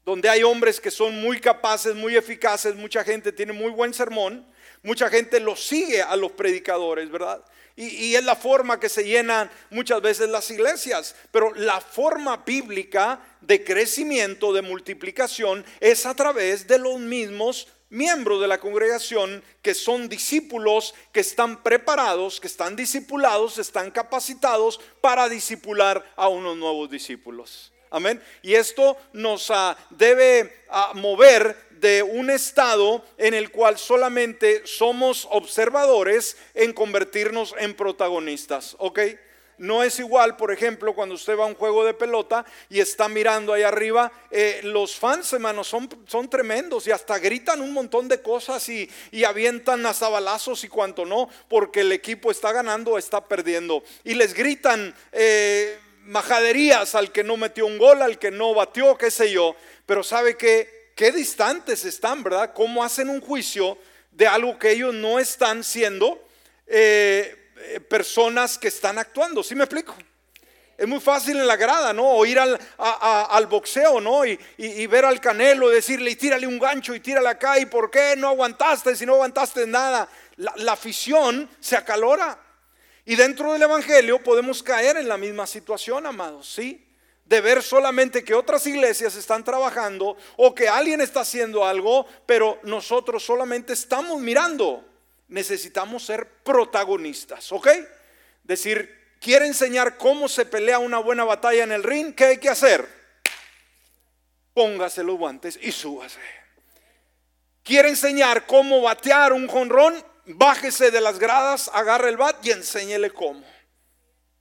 [0.04, 4.48] donde hay hombres que son muy capaces, muy eficaces, mucha gente tiene muy buen sermón,
[4.82, 7.46] mucha gente lo sigue a los predicadores, ¿verdad?
[7.76, 11.16] Y, es la forma que se llenan muchas veces las iglesias.
[11.32, 18.42] Pero la forma bíblica de crecimiento, de multiplicación, es a través de los mismos miembros
[18.42, 25.30] de la congregación que son discípulos, que están preparados, que están discipulados, están capacitados para
[25.30, 27.72] discipular a unos nuevos discípulos.
[27.92, 28.24] Amén.
[28.42, 35.28] Y esto nos ah, debe ah, mover de un estado en el cual solamente somos
[35.30, 39.00] observadores en convertirnos en protagonistas, ¿ok?
[39.62, 43.08] No es igual, por ejemplo, cuando usted va a un juego de pelota y está
[43.08, 48.08] mirando ahí arriba, eh, los fans, hermanos, son, son tremendos y hasta gritan un montón
[48.08, 48.90] de cosas y,
[49.24, 53.84] avientan hasta balazos y cuanto no, porque el equipo está ganando o está perdiendo.
[54.04, 58.98] Y les gritan eh, majaderías al que no metió un gol, al que no batió,
[58.98, 59.56] qué sé yo.
[59.86, 62.52] Pero sabe que qué distantes están, ¿verdad?
[62.56, 63.78] ¿Cómo hacen un juicio
[64.10, 66.20] de algo que ellos no están siendo
[66.66, 69.44] eh, eh, personas que están actuando?
[69.44, 69.96] ¿Sí me explico?
[70.78, 72.10] Es muy fácil en la grada, ¿no?
[72.10, 74.26] O ir al, al boxeo, ¿no?
[74.26, 78.16] Y, ver al canelo, decirle, y tírale un gancho y tírale acá, ¿y por qué
[78.18, 80.10] no aguantaste si no aguantaste nada?
[80.38, 82.40] La, la afición se acalora.
[83.06, 86.88] Y dentro del Evangelio podemos caer en la misma situación, amados, ¿sí?
[87.32, 92.60] de ver solamente que otras iglesias están trabajando o que alguien está haciendo algo, pero
[92.64, 94.84] nosotros solamente estamos mirando.
[95.32, 97.70] Necesitamos ser protagonistas, ¿ok?
[98.44, 102.50] Decir, quiere enseñar cómo se pelea una buena batalla en el ring, ¿qué hay que
[102.50, 102.86] hacer?
[104.54, 106.20] Póngase los guantes y súbase.
[107.64, 113.12] Quiere enseñar cómo batear un jonrón, bájese de las gradas, agarre el bat y enséñele
[113.12, 113.46] cómo.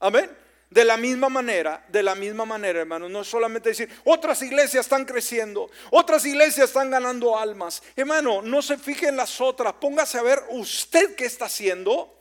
[0.01, 0.40] Amén.
[0.71, 5.05] De la misma manera, de la misma manera, hermanos, no solamente decir, otras iglesias están
[5.05, 7.83] creciendo, otras iglesias están ganando almas.
[7.97, 12.17] Hermano, no se fije en las otras, póngase a ver usted qué está haciendo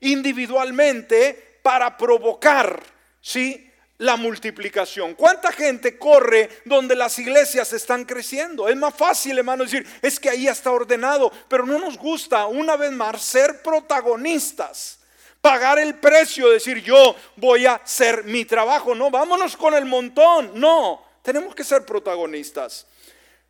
[0.00, 2.82] individualmente para provocar,
[3.22, 3.70] ¿sí?
[3.96, 5.14] La multiplicación.
[5.14, 8.68] ¿Cuánta gente corre donde las iglesias están creciendo?
[8.68, 12.76] Es más fácil, hermano, decir, es que ahí está ordenado, pero no nos gusta, una
[12.76, 14.98] vez más, ser protagonistas
[15.44, 18.94] pagar el precio, decir yo voy a hacer mi trabajo.
[18.94, 20.52] No, vámonos con el montón.
[20.58, 22.86] No, tenemos que ser protagonistas.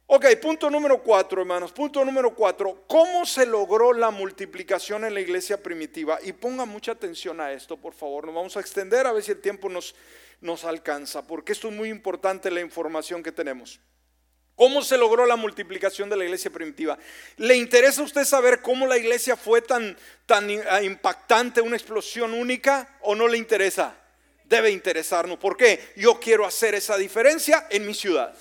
[0.07, 1.71] Ok, punto número cuatro, hermanos.
[1.71, 2.83] Punto número cuatro.
[2.89, 6.19] ¿Cómo se logró la multiplicación en la iglesia primitiva?
[6.25, 8.27] Y ponga mucha atención a esto, por favor.
[8.27, 9.95] Nos vamos a extender a ver si el tiempo nos,
[10.41, 13.79] nos alcanza, porque esto es muy importante la información que tenemos.
[14.57, 16.97] ¿Cómo se logró la multiplicación de la iglesia primitiva?
[17.39, 22.33] ¿Le interesa a usted saber cómo la iglesia fue tan, tan ah, impactante, una explosión
[22.35, 23.97] única o no le interesa?
[24.45, 25.39] Debe interesarnos.
[25.39, 25.93] ¿Por qué?
[25.97, 28.37] Yo quiero hacer esa diferencia en mi ciudad.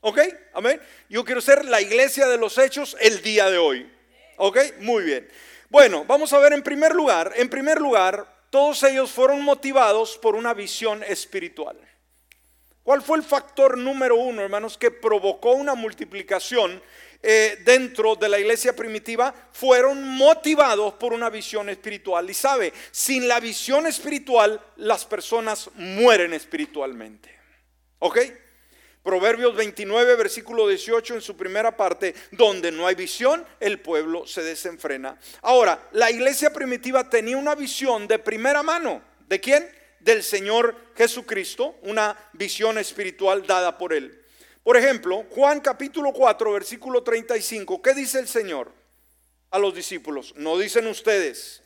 [0.00, 0.18] ¿Ok?
[0.54, 0.80] Amén.
[1.10, 3.90] Yo quiero ser la iglesia de los hechos el día de hoy.
[4.38, 4.58] ¿Ok?
[4.78, 5.28] Muy bien.
[5.68, 10.34] Bueno, vamos a ver en primer lugar, en primer lugar, todos ellos fueron motivados por
[10.34, 11.76] una visión espiritual.
[12.82, 16.82] ¿Cuál fue el factor número uno, hermanos, que provocó una multiplicación
[17.22, 19.34] eh, dentro de la iglesia primitiva?
[19.52, 22.28] Fueron motivados por una visión espiritual.
[22.30, 27.38] Y sabe, sin la visión espiritual, las personas mueren espiritualmente.
[27.98, 28.18] ¿Ok?
[29.02, 34.42] Proverbios 29, versículo 18 en su primera parte, donde no hay visión, el pueblo se
[34.42, 35.18] desenfrena.
[35.42, 39.02] Ahora, la iglesia primitiva tenía una visión de primera mano.
[39.26, 39.79] ¿De quién?
[40.00, 44.20] Del Señor Jesucristo, una visión espiritual dada por Él.
[44.62, 48.72] Por ejemplo, Juan capítulo 4, versículo 35, ¿qué dice el Señor
[49.50, 50.34] a los discípulos?
[50.36, 51.62] No dicen ustedes,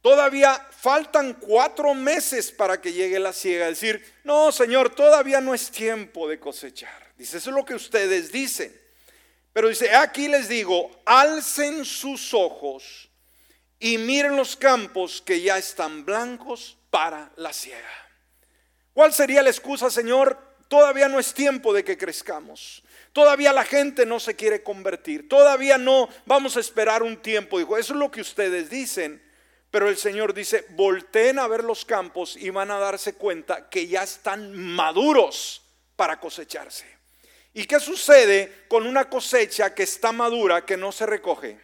[0.00, 3.66] todavía faltan cuatro meses para que llegue la siega.
[3.66, 7.12] Decir, no, Señor, todavía no es tiempo de cosechar.
[7.16, 8.74] Dice, eso es lo que ustedes dicen.
[9.52, 13.08] Pero dice, aquí les digo, alcen sus ojos
[13.78, 17.90] y miren los campos que ya están blancos para la ciega.
[18.92, 20.38] ¿Cuál sería la excusa, Señor?
[20.68, 22.84] Todavía no es tiempo de que crezcamos.
[23.12, 25.28] Todavía la gente no se quiere convertir.
[25.28, 27.58] Todavía no vamos a esperar un tiempo.
[27.58, 29.20] Dijo, eso es lo que ustedes dicen.
[29.72, 33.88] Pero el Señor dice, volteen a ver los campos y van a darse cuenta que
[33.88, 35.64] ya están maduros
[35.96, 36.86] para cosecharse.
[37.54, 41.58] ¿Y qué sucede con una cosecha que está madura, que no se recoge?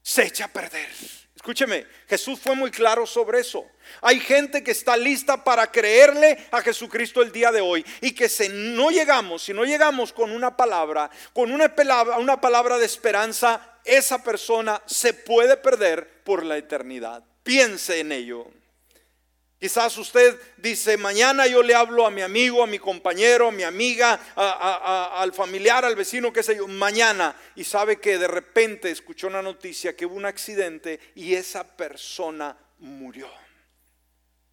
[0.00, 0.88] Se echa a perder.
[1.38, 3.64] Escúcheme, Jesús fue muy claro sobre eso.
[4.00, 8.28] Hay gente que está lista para creerle a Jesucristo el día de hoy y que
[8.28, 12.86] si no llegamos, si no llegamos con una palabra, con una palabra, una palabra de
[12.86, 17.22] esperanza, esa persona se puede perder por la eternidad.
[17.44, 18.57] Piense en ello.
[19.60, 23.64] Quizás usted dice, mañana yo le hablo a mi amigo, a mi compañero, a mi
[23.64, 27.34] amiga, al familiar, al vecino, qué sé yo, mañana.
[27.56, 32.56] Y sabe que de repente escuchó una noticia que hubo un accidente y esa persona
[32.78, 33.28] murió.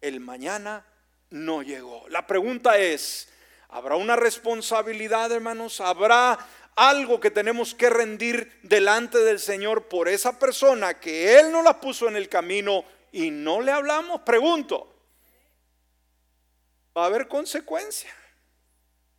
[0.00, 0.84] El mañana
[1.30, 2.08] no llegó.
[2.08, 3.28] La pregunta es,
[3.68, 5.80] ¿habrá una responsabilidad, hermanos?
[5.80, 6.36] ¿Habrá
[6.74, 11.80] algo que tenemos que rendir delante del Señor por esa persona que Él no la
[11.80, 14.22] puso en el camino y no le hablamos?
[14.22, 14.94] Pregunto
[16.96, 18.10] va a haber consecuencia.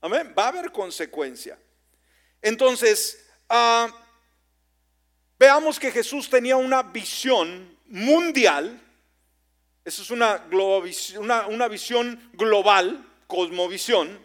[0.01, 1.59] Amén, va a haber consecuencia.
[2.41, 3.87] Entonces, ah,
[5.37, 8.81] veamos que Jesús tenía una visión mundial.
[9.85, 10.37] Esa es una,
[11.69, 14.19] visión global, cosmovisión,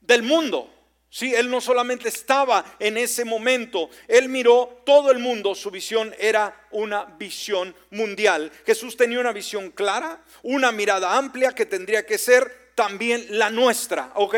[0.00, 0.72] del mundo.
[1.12, 6.14] Sí, él no solamente estaba en ese momento, él miró todo el mundo, su visión
[6.20, 8.52] era una visión mundial.
[8.64, 14.12] Jesús tenía una visión clara, una mirada amplia que tendría que ser también la nuestra,
[14.14, 14.36] ¿ok?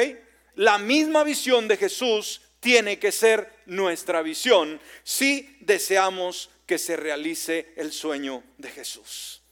[0.55, 7.75] La misma visión de Jesús tiene que ser nuestra visión si deseamos que se realice
[7.77, 9.43] el sueño de Jesús.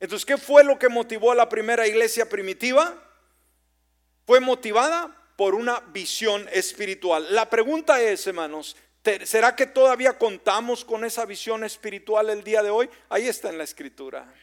[0.00, 3.02] Entonces, ¿qué fue lo que motivó a la primera iglesia primitiva?
[4.26, 7.28] Fue motivada por una visión espiritual.
[7.30, 8.74] La pregunta es, hermanos,
[9.22, 12.90] ¿será que todavía contamos con esa visión espiritual el día de hoy?
[13.08, 14.34] Ahí está en la escritura.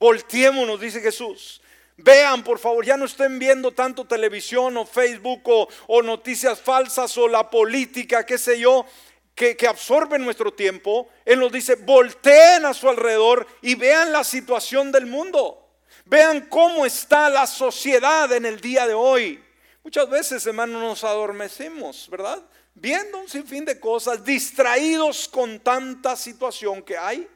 [0.00, 1.60] Volteémonos, dice Jesús.
[1.98, 5.42] Vean, por favor, ya no estén viendo tanto televisión o Facebook
[5.88, 8.86] o, noticias falsas o la política, qué sé yo,
[9.34, 11.10] que, que, absorben nuestro tiempo.
[11.26, 15.68] Él nos dice, volteen a su alrededor y vean la situación del mundo.
[16.06, 19.51] Vean cómo está la sociedad en el día de hoy.
[19.84, 22.42] Muchas veces, hermano, nos adormecemos, ¿verdad?
[22.74, 27.28] Viendo un sinfín de cosas, distraídos con tanta situación que hay,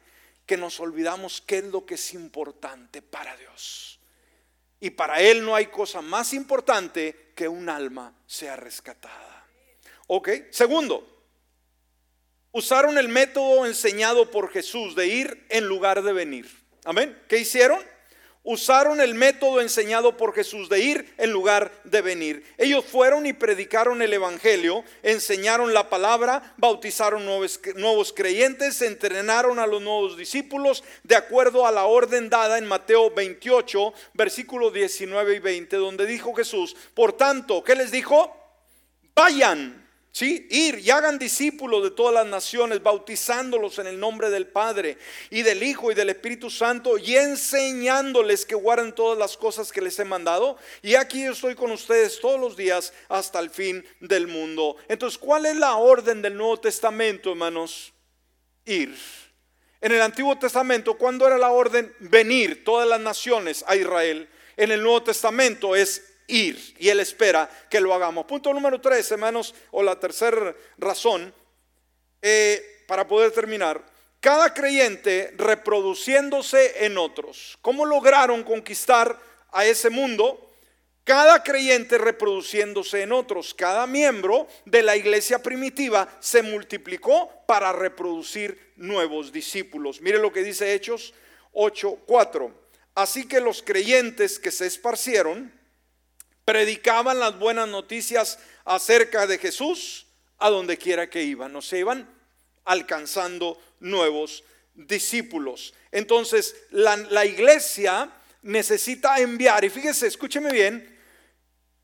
[0.46, 3.98] que nos olvidamos qué es lo que es importante para Dios.
[4.78, 9.44] Y para Él no hay cosa más importante que un alma sea rescatada.
[10.06, 11.24] Ok, segundo,
[12.52, 16.48] usaron el método enseñado por Jesús de ir en lugar de venir.
[16.84, 17.20] Amén.
[17.28, 17.82] ¿Qué hicieron?
[18.46, 22.44] Usaron el método enseñado por Jesús de ir en lugar de venir.
[22.56, 29.82] Ellos fueron y predicaron el Evangelio, enseñaron la palabra, bautizaron nuevos, creyentes, entrenaron a los
[29.82, 35.76] nuevos discípulos de acuerdo a la orden dada en Mateo 28, versículos 19 y 20,
[35.76, 38.32] donde dijo Jesús, por tanto, ¿qué les dijo?
[39.16, 39.85] Vayan
[40.16, 40.46] ¿Sí?
[40.48, 44.96] Ir y hagan discípulos de todas las naciones, bautizándolos en el nombre del Padre
[45.28, 49.82] y del Hijo y del Espíritu Santo y enseñándoles que guarden todas las cosas que
[49.82, 50.56] les he mandado.
[50.80, 54.78] Y aquí estoy con ustedes todos los días hasta el fin del mundo.
[54.88, 57.92] Entonces, ¿cuál es la orden del Nuevo Testamento, hermanos?
[58.64, 58.96] Ir.
[59.82, 61.94] En el Antiguo Testamento, ¿cuándo era la orden?
[61.98, 64.30] Venir todas las naciones a Israel.
[64.56, 68.26] En el Nuevo Testamento es ir y Él espera que lo hagamos.
[68.26, 71.32] Punto número tres, hermanos, o la tercera razón,
[72.22, 73.84] eh, para poder terminar.
[74.20, 77.58] Cada creyente reproduciéndose en otros.
[77.62, 79.18] ¿Cómo lograron conquistar
[79.52, 80.50] a ese mundo?
[81.04, 83.54] Cada creyente reproduciéndose en otros.
[83.54, 90.00] Cada miembro de la iglesia primitiva se multiplicó para reproducir nuevos discípulos.
[90.00, 91.14] Mire lo que dice Hechos
[91.52, 92.52] 8:4.
[92.96, 95.52] Así que los creyentes que se esparcieron
[96.46, 100.06] predicaban las buenas noticias acerca de Jesús
[100.38, 101.52] a donde quiera que iban.
[101.52, 102.08] No se iban
[102.64, 105.74] alcanzando nuevos discípulos.
[105.90, 108.10] Entonces, la, iglesia
[108.42, 110.96] necesita enviar, y fíjese, escúcheme bien,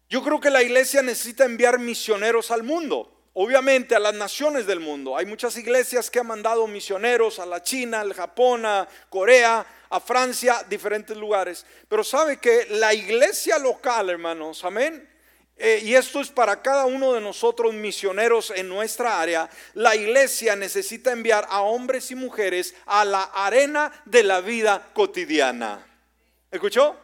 [0.08, 3.11] yo creo que la iglesia necesita enviar misioneros al mundo.
[3.34, 5.16] Obviamente a las naciones del mundo.
[5.16, 10.00] Hay muchas iglesias que han mandado misioneros a la China, al Japón, a Corea, a
[10.00, 11.64] Francia, diferentes lugares.
[11.88, 15.08] Pero sabe que la iglesia local, hermanos, amén.
[15.56, 19.48] Eh, y esto es para cada uno de nosotros misioneros en nuestra área.
[19.72, 25.86] La iglesia necesita enviar a hombres y mujeres a la arena de la vida cotidiana.
[26.50, 26.96] ¿Escuchó?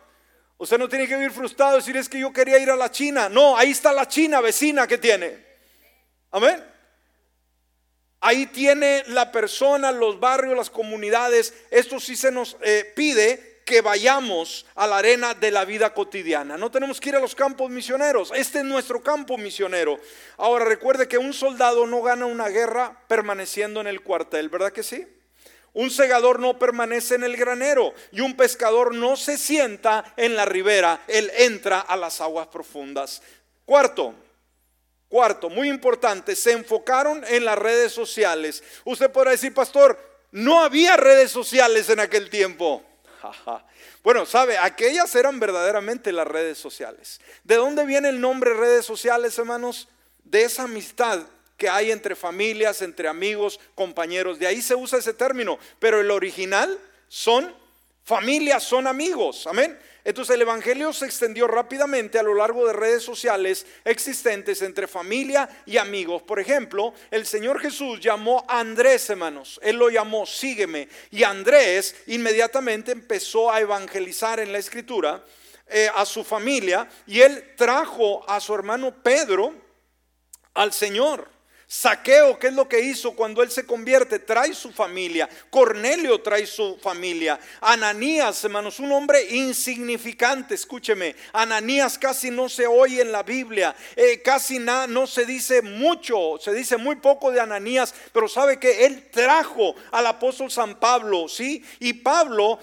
[0.59, 2.91] Usted no tiene que vivir frustrado y decir es que yo quería ir a la
[2.91, 3.31] China.
[3.31, 5.48] No, ahí está la China vecina que tiene.
[6.31, 6.65] Amén.
[8.21, 11.55] Ahí tiene la persona, los barrios, las comunidades.
[11.71, 16.57] Esto sí se nos eh, pide que vayamos a la arena de la vida cotidiana.
[16.57, 18.33] No tenemos que ir a los campos misioneros.
[18.35, 20.01] Este es nuestro campo misionero.
[20.39, 24.83] Ahora recuerde que un soldado no gana una guerra permaneciendo en el cuartel, ¿verdad que
[24.83, 25.07] sí?
[25.75, 30.47] Un segador no permanece en el granero y un pescador no se sienta en la
[30.47, 33.23] ribera, él entra a las aguas profundas.
[33.67, 34.15] Cuarto,
[35.09, 38.63] Cuarto, muy importante, se enfocaron en las redes sociales.
[38.85, 39.99] Usted podrá decir, pastor,
[40.31, 42.83] no había redes sociales en aquel tiempo.
[44.05, 47.21] Bueno, sabe, aquellas eran verdaderamente las redes sociales.
[47.45, 49.89] ¿De dónde viene el nombre redes sociales, hermanos?
[50.25, 54.39] De esa amistad que hay entre familias, entre amigos, compañeros.
[54.39, 55.59] De ahí se usa ese término.
[55.81, 56.79] Pero el original
[57.09, 57.53] son
[58.05, 59.47] familias, son amigos.
[59.47, 59.79] Amén.
[60.09, 65.47] Entonces el Evangelio se extendió rápidamente a lo largo de redes sociales existentes entre familia
[65.67, 66.23] y amigos.
[66.23, 69.61] Por ejemplo, el Señor Jesús llamó a Andrés, hermanos.
[69.63, 70.89] Él lo llamó, sígueme.
[71.11, 75.23] Y Andrés inmediatamente empezó a evangelizar en la escritura
[75.67, 79.53] eh, a su familia y él trajo a su hermano Pedro
[80.55, 81.29] al Señor.
[81.71, 84.19] Saqueo, ¿qué es lo que hizo cuando él se convierte?
[84.19, 85.29] Trae su familia.
[85.51, 87.39] Cornelio trae su familia.
[87.61, 91.15] Ananías, hermanos, un hombre insignificante, escúcheme.
[91.31, 93.77] Ananías casi no se oye en la Biblia.
[93.97, 98.87] Eh, casi no se dice mucho, se dice muy poco de Ananías, pero sabe que
[98.87, 101.63] él trajo al apóstol San Pablo, ¿sí?
[101.81, 102.61] Y Pablo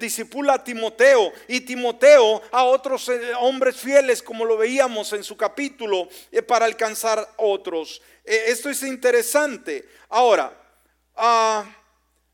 [0.00, 5.36] disipula a Timoteo y Timoteo a otros eh, hombres fieles, como lo veíamos en su
[5.36, 8.02] capítulo, eh, para alcanzar otros.
[8.28, 9.88] Eh, esto es interesante.
[10.10, 10.52] Ahora,
[11.16, 11.64] ah,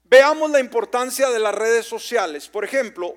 [0.02, 2.48] veamos la importancia de las redes sociales.
[2.48, 3.16] Por ejemplo,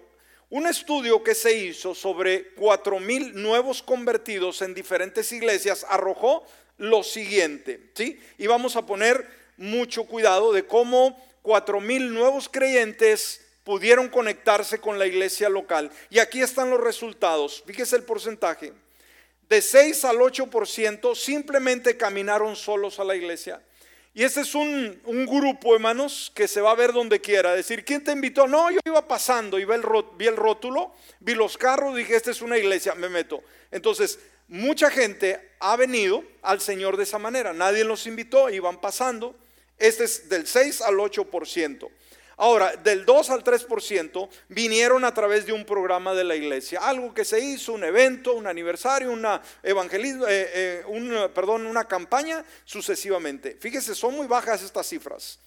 [0.51, 6.45] un estudio que se hizo sobre cuatro mil nuevos convertidos en diferentes iglesias arrojó
[6.77, 8.21] lo siguiente, ¿sí?
[8.37, 14.99] Y vamos a poner mucho cuidado de cómo cuatro mil nuevos creyentes pudieron conectarse con
[14.99, 15.89] la iglesia local.
[16.11, 17.63] Y aquí están los resultados.
[17.65, 18.71] Fíjese el porcentaje
[19.49, 23.61] de 6 al 8% simplemente caminaron solos a la iglesia.
[24.13, 27.53] Y ese es un, grupo, hermanos, que se va a ver donde quiera.
[27.53, 28.47] Decir, ¿quién te invitó?
[28.47, 29.83] No, yo iba pasando y vi el,
[30.17, 33.43] vi el rótulo, vi los carros, dije, esta es una iglesia, me meto.
[33.69, 34.17] Entonces,
[34.47, 37.53] mucha gente ha venido al Señor de esa manera.
[37.53, 39.35] Nadie los invitó, iban pasando.
[39.77, 41.87] Este es del 6 al 8%.
[42.39, 47.11] Ahora, del 2 al 3% vinieron a través de un programa de la iglesia, algo
[47.11, 53.57] que se hizo, un evento, un aniversario, una evangelismo, eh, eh, perdón, una campaña sucesivamente.
[53.59, 55.39] Fíjese, son muy bajas estas cifras.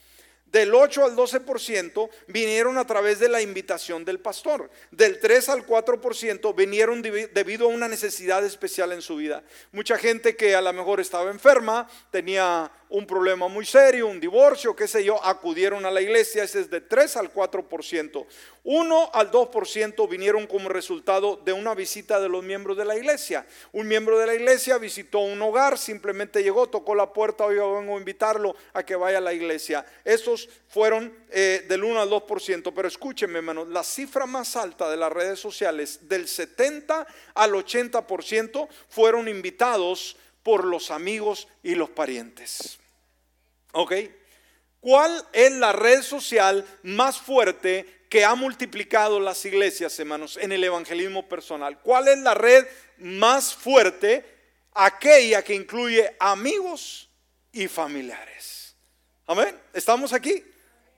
[0.50, 4.68] Del 8 al 12% vinieron a través de la invitación del pastor.
[4.90, 9.44] Del 3 al 4% vinieron debido a una necesidad especial en su vida.
[9.70, 14.74] Mucha gente que a lo mejor estaba enferma, tenía un problema muy serio, un divorcio,
[14.74, 18.26] qué sé yo, acudieron a la iglesia, ese es de 3 al 4%.
[18.64, 23.46] 1 al 2% vinieron como resultado de una visita de los miembros de la iglesia.
[23.72, 27.96] Un miembro de la iglesia visitó un hogar, simplemente llegó, tocó la puerta, hoy vengo
[27.96, 29.86] a invitarlo a que vaya a la iglesia.
[30.04, 34.96] Esos fueron eh, del 1 al 2%, pero escúchenme hermanos, la cifra más alta de
[34.96, 42.79] las redes sociales, del 70 al 80%, fueron invitados por los amigos y los parientes.
[43.72, 43.92] ¿Ok?
[44.80, 50.64] ¿Cuál es la red social más fuerte que ha multiplicado las iglesias, hermanos, en el
[50.64, 51.78] evangelismo personal?
[51.80, 52.66] ¿Cuál es la red
[52.98, 54.24] más fuerte?
[54.72, 57.10] Aquella que incluye amigos
[57.52, 58.74] y familiares.
[59.26, 59.56] Amén.
[59.72, 60.44] ¿Estamos aquí?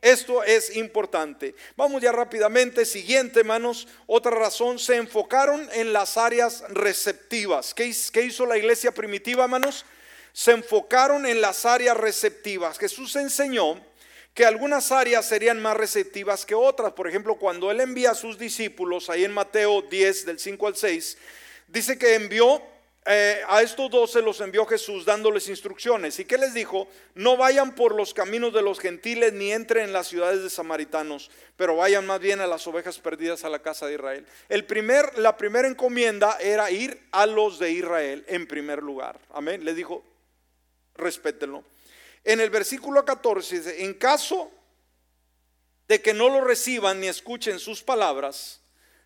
[0.03, 1.55] Esto es importante.
[1.77, 2.85] Vamos ya rápidamente.
[2.85, 3.87] Siguiente, hermanos.
[4.07, 7.73] Otra razón, se enfocaron en las áreas receptivas.
[7.73, 9.85] ¿Qué, hizo la iglesia primitiva, hermanos?
[10.33, 12.78] Se enfocaron en las áreas receptivas.
[12.78, 13.80] Jesús enseñó
[14.35, 16.93] que algunas áreas serían más receptivas que otras.
[16.93, 20.76] Por ejemplo, cuando él envía a sus discípulos, ahí en Mateo 10, del 5 al
[20.76, 21.18] 6,
[21.68, 22.62] dice que envió
[23.05, 26.20] eh, a estos dos se los envió Jesús dándoles instrucciones.
[26.20, 26.87] ¿Y qué les dijo?
[27.16, 31.30] No vayan por los caminos de los gentiles ni entren en las ciudades de samaritanos,
[31.57, 34.26] pero vayan más bien a las ovejas perdidas a la casa de Israel.
[34.49, 39.18] El primer, la primera encomienda era ir a los de Israel en primer lugar.
[39.30, 39.64] Amén.
[39.64, 40.05] Les dijo,
[41.03, 41.64] respétenlo.
[42.24, 44.50] En el versículo 14 dice, en caso
[45.88, 48.61] de que no lo reciban ni escuchen sus palabras,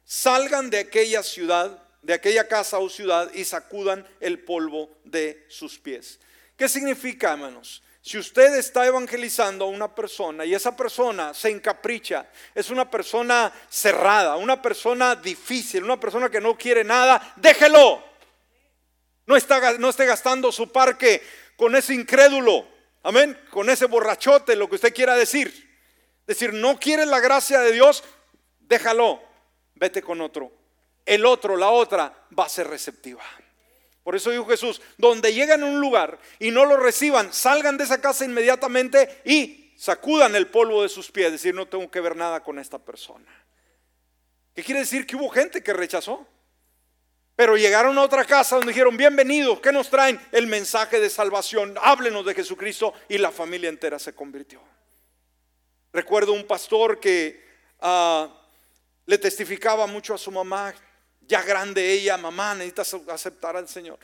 [0.05, 5.78] salgan de aquella ciudad, de aquella casa o ciudad y sacudan el polvo de sus
[5.78, 6.20] pies.
[6.57, 7.82] ¿Qué significa, hermanos?
[8.07, 13.53] Si usted está evangelizando a una persona y esa persona se encapricha, es una persona
[13.68, 18.05] cerrada, una persona difícil, una persona que no quiere nada, déjelo.
[19.26, 21.20] No, está, no esté gastando su parque
[21.57, 22.66] con ese incrédulo,
[23.02, 25.66] amén, con ese borrachote, lo que usted quiera decir.
[26.26, 28.04] Decir, no quieres la gracia de Dios,
[28.61, 29.22] déjalo,
[29.74, 30.52] vete con otro.
[31.04, 33.24] El otro, la otra, va a ser receptiva.
[34.02, 37.84] Por eso dijo Jesús, donde llegan a un lugar y no lo reciban, salgan de
[37.84, 42.16] esa casa inmediatamente y sacudan el polvo de sus pies, decir, no tengo que ver
[42.16, 43.26] nada con esta persona.
[44.54, 45.07] ¿Qué quiere decir?
[45.07, 46.26] Que hubo gente que rechazó.
[47.37, 50.18] Pero llegaron a otra casa donde dijeron, bienvenidos, ¿qué nos traen?
[50.32, 54.59] El mensaje de salvación, háblenos de Jesucristo y la familia entera se convirtió.
[55.93, 57.45] Recuerdo un pastor que
[57.80, 58.28] ah,
[59.05, 60.74] le testificaba mucho a su mamá,
[61.20, 63.99] ya grande ella, mamá, necesitas aceptar al Señor.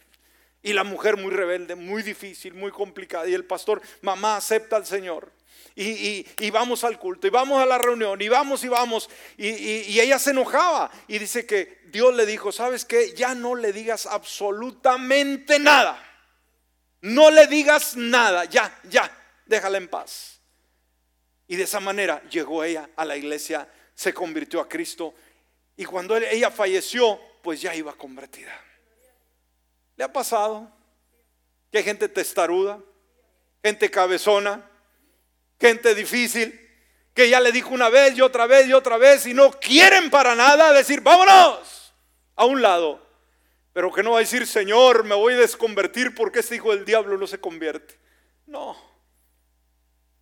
[0.62, 3.26] Y la mujer muy rebelde, muy difícil, muy complicada.
[3.26, 5.32] Y el pastor, mamá, acepta al Señor.
[5.74, 9.08] Y, vamos al culto, y vamos a la reunión, y vamos y vamos.
[9.36, 13.14] Y, y, ella se enojaba y dice que Dios le dijo, ¿sabes qué?
[13.14, 16.02] Ya no le digas absolutamente nada.
[17.00, 19.10] No le digas nada, ya, ya,
[19.46, 20.40] déjala en paz.
[21.48, 25.14] Y de esa manera llegó ella a la iglesia, se convirtió a Cristo.
[25.76, 28.52] Y cuando ella falleció, pues ya iba convertida.
[29.96, 30.70] ¿Le ha pasado
[31.70, 32.78] que hay gente testaruda,
[33.62, 34.68] gente cabezona,
[35.62, 36.58] gente difícil,
[37.14, 40.10] que ya le dijo una vez y otra vez y otra vez y no quieren
[40.10, 41.94] para nada decir, vámonos
[42.34, 43.00] a un lado,
[43.72, 46.84] pero que no va a decir, Señor, me voy a desconvertir porque este hijo del
[46.84, 47.96] diablo no se convierte.
[48.44, 48.76] No,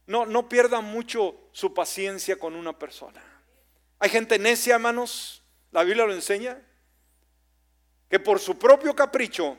[0.07, 3.25] no, no pierda mucho su paciencia con una persona.
[3.99, 6.61] Hay gente necia, hermanos, la Biblia lo enseña,
[8.11, 9.57] que por su propio capricho,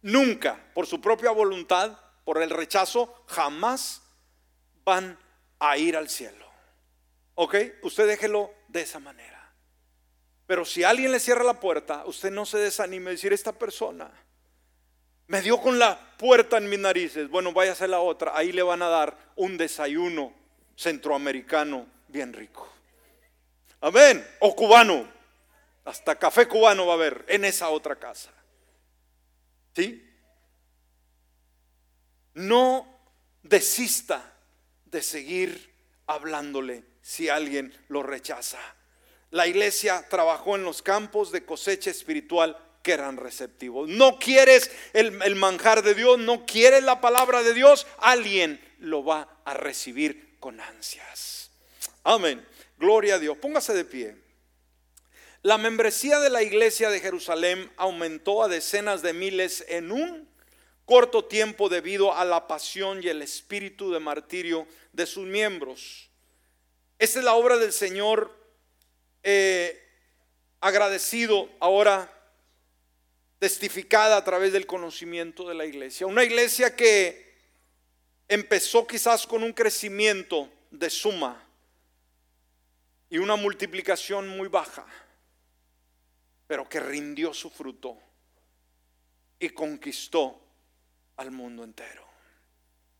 [0.00, 4.09] nunca, por su propia voluntad, por el rechazo, jamás
[4.84, 5.18] van
[5.58, 6.46] a ir al cielo.
[7.34, 7.56] ¿Ok?
[7.82, 9.52] Usted déjelo de esa manera.
[10.46, 14.10] Pero si alguien le cierra la puerta, usted no se desanime decir, esta persona
[15.30, 17.30] me dio con la puerta en mis narices.
[17.30, 18.36] Bueno, vaya a la otra.
[18.36, 20.34] Ahí le van a dar un desayuno
[20.76, 22.68] centroamericano bien rico.
[23.80, 24.26] Amén.
[24.40, 25.08] O cubano.
[25.84, 28.32] Hasta café cubano va a haber en esa otra casa.
[29.76, 30.04] ¿Sí?
[32.34, 32.86] No
[33.42, 34.29] desista
[34.90, 35.70] de seguir
[36.06, 38.58] hablándole si alguien lo rechaza.
[39.30, 43.88] La iglesia trabajó en los campos de cosecha espiritual que eran receptivos.
[43.88, 49.40] No quieres el, manjar de Dios, no quieres la palabra de Dios, alguien lo va
[49.44, 51.50] a recibir con ansias.
[52.02, 52.44] Amén.
[52.78, 53.36] Gloria a Dios.
[53.36, 54.16] Póngase de pie.
[55.42, 60.28] La membresía de la iglesia de Jerusalén aumentó a decenas de miles en un
[60.84, 66.10] corto tiempo debido a la pasión y el espíritu de martirio de sus miembros.
[66.98, 68.36] Esta es la obra del Señor
[69.22, 69.82] eh,
[70.60, 72.12] agradecido ahora
[73.38, 76.06] testificada a través del conocimiento de la iglesia.
[76.06, 77.34] Una iglesia que
[78.28, 81.42] empezó quizás con un crecimiento de suma
[83.08, 84.86] y una multiplicación muy baja,
[86.46, 87.96] pero que rindió su fruto
[89.38, 90.38] y conquistó
[91.16, 92.06] al mundo entero.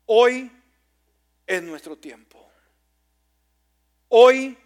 [0.07, 0.51] Hoy
[1.51, 2.48] es nuestro tiempo.
[4.09, 4.57] Hoy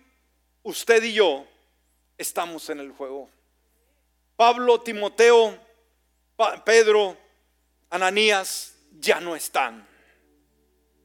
[0.63, 1.47] usted y yo
[2.19, 3.31] estamos en el juego.
[4.37, 5.59] Pablo, Timoteo,
[6.67, 7.17] Pedro,
[7.89, 9.89] Ananías ya no están.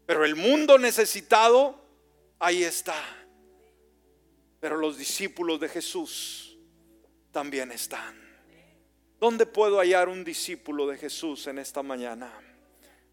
[0.05, 1.82] Pero el mundo necesitado,
[2.39, 3.01] ahí está.
[4.59, 6.57] Pero los discípulos de Jesús
[7.32, 8.19] también están.
[9.17, 12.48] ¿Dónde puedo hallar un discípulo de Jesús en esta mañana?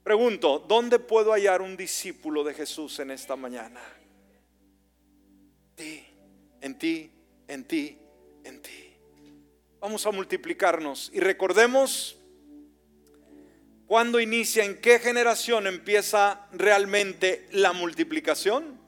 [0.07, 3.81] Pregunto, ¿dónde puedo hallar un discípulo de Jesús en esta mañana?
[5.75, 6.07] Ti,
[6.61, 7.11] en ti,
[7.49, 7.99] en ti,
[8.45, 8.97] en ti.
[9.81, 12.17] Vamos a multiplicarnos y recordemos
[13.89, 18.81] cuándo inicia, en qué generación empieza realmente la multiplicación.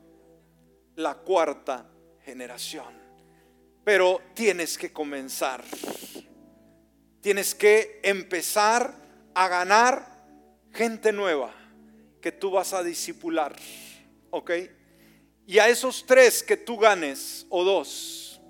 [0.94, 1.90] La cuarta
[2.24, 2.96] generación.
[3.82, 5.64] Pero tienes que comenzar.
[7.20, 8.94] Tienes que empezar
[9.34, 10.17] a ganar
[10.78, 11.52] gente nueva
[12.20, 13.56] que tú vas a disipular.
[14.30, 14.52] ¿Ok?
[15.44, 18.40] Y a esos tres que tú ganes, o dos,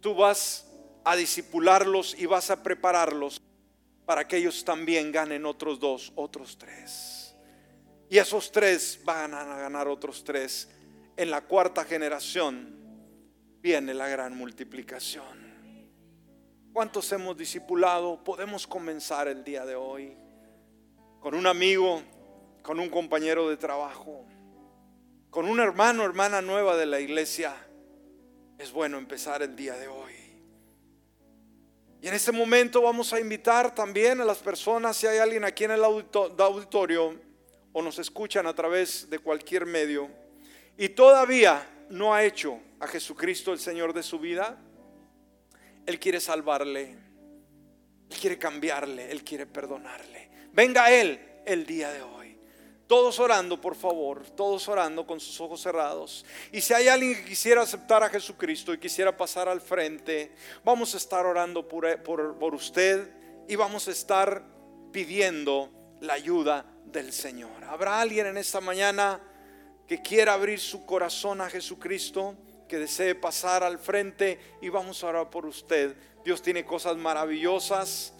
[0.00, 0.66] tú vas
[1.04, 3.40] a disipularlos y vas a prepararlos
[4.04, 7.34] para que ellos también ganen otros dos, otros tres.
[8.10, 10.68] Y esos tres van a ganar otros tres.
[11.16, 12.76] En la cuarta generación
[13.62, 15.44] viene la gran multiplicación.
[16.74, 18.22] ¿Cuántos hemos discipulado?
[18.22, 20.23] Podemos comenzar el día de hoy
[21.24, 22.02] con un amigo,
[22.60, 24.26] con un compañero de trabajo,
[25.30, 27.56] con un hermano, hermana nueva de la iglesia.
[28.58, 30.12] Es bueno empezar el día de hoy.
[32.02, 35.64] Y en este momento vamos a invitar también a las personas, si hay alguien aquí
[35.64, 37.18] en el auditorio
[37.72, 40.10] o nos escuchan a través de cualquier medio
[40.76, 44.58] y todavía no ha hecho a Jesucristo el Señor de su vida,
[45.86, 46.98] él quiere salvarle,
[48.10, 50.33] Él quiere cambiarle, Él quiere perdonarle.
[50.54, 52.38] Venga Él el día de hoy.
[52.86, 56.24] Todos orando, por favor, todos orando con sus ojos cerrados.
[56.52, 60.32] Y si hay alguien que quisiera aceptar a Jesucristo y quisiera pasar al frente,
[60.62, 63.10] vamos a estar orando por, por usted
[63.48, 64.44] y vamos a estar
[64.92, 67.64] pidiendo la ayuda del Señor.
[67.64, 69.20] ¿Habrá alguien en esta mañana
[69.88, 72.36] que quiera abrir su corazón a Jesucristo?
[72.68, 75.94] que desee pasar al frente y vamos a orar por usted.
[76.24, 78.14] Dios tiene cosas maravillosas.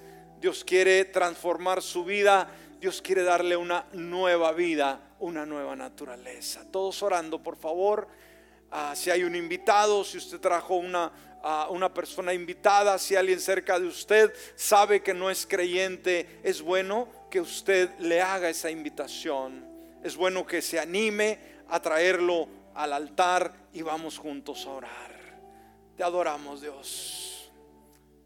[0.45, 2.47] Dios quiere transformar su vida.
[2.79, 6.71] Dios quiere darle una nueva vida, una nueva naturaleza.
[6.71, 8.07] Todos orando, por favor.
[8.71, 11.11] Ah, si hay un invitado, si usted trajo una,
[11.43, 16.61] ah, una persona invitada, si alguien cerca de usted sabe que no es creyente, es
[16.61, 19.65] bueno que usted le haga esa invitación.
[20.03, 21.39] Es bueno que se anime
[21.71, 25.39] a traerlo al altar y vamos juntos a orar.
[25.97, 27.51] Te adoramos Dios.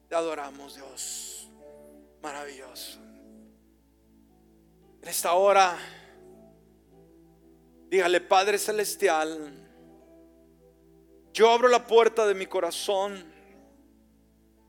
[0.09, 1.28] Te adoramos Dios.
[2.23, 2.99] Maravilloso.
[5.03, 5.77] En esta hora,
[7.89, 9.53] dígale Padre Celestial,
[11.33, 13.25] yo abro la puerta de mi corazón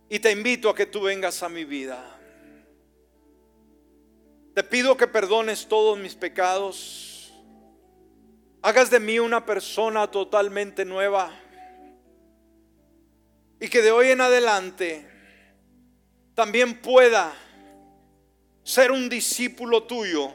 [0.07, 2.19] y te invito a que tú vengas a mi vida.
[4.53, 7.19] Te pido que perdones todos mis pecados
[8.61, 11.31] hagas de mí una persona totalmente nueva
[13.59, 15.08] y que de hoy en adelante
[16.39, 17.33] también pueda
[18.63, 20.31] ser un discípulo tuyo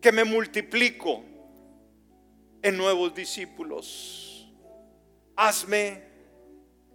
[0.00, 1.22] que me multiplico
[2.62, 4.50] en nuevos discípulos.
[5.36, 6.02] Hazme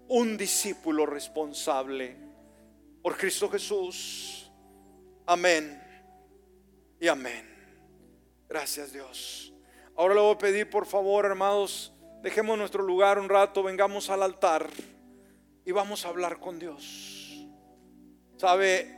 [0.08, 2.16] un discípulo responsable
[3.04, 4.50] por Cristo Jesús.
[5.28, 5.80] Amén
[7.00, 7.48] y amén.
[8.48, 9.54] Gracias Dios.
[9.96, 11.94] Ahora le voy a pedir, por favor, hermanos,
[12.24, 14.68] dejemos nuestro lugar un rato, vengamos al altar
[15.64, 17.19] y vamos a hablar con Dios.
[18.40, 18.96] ¿Sabe?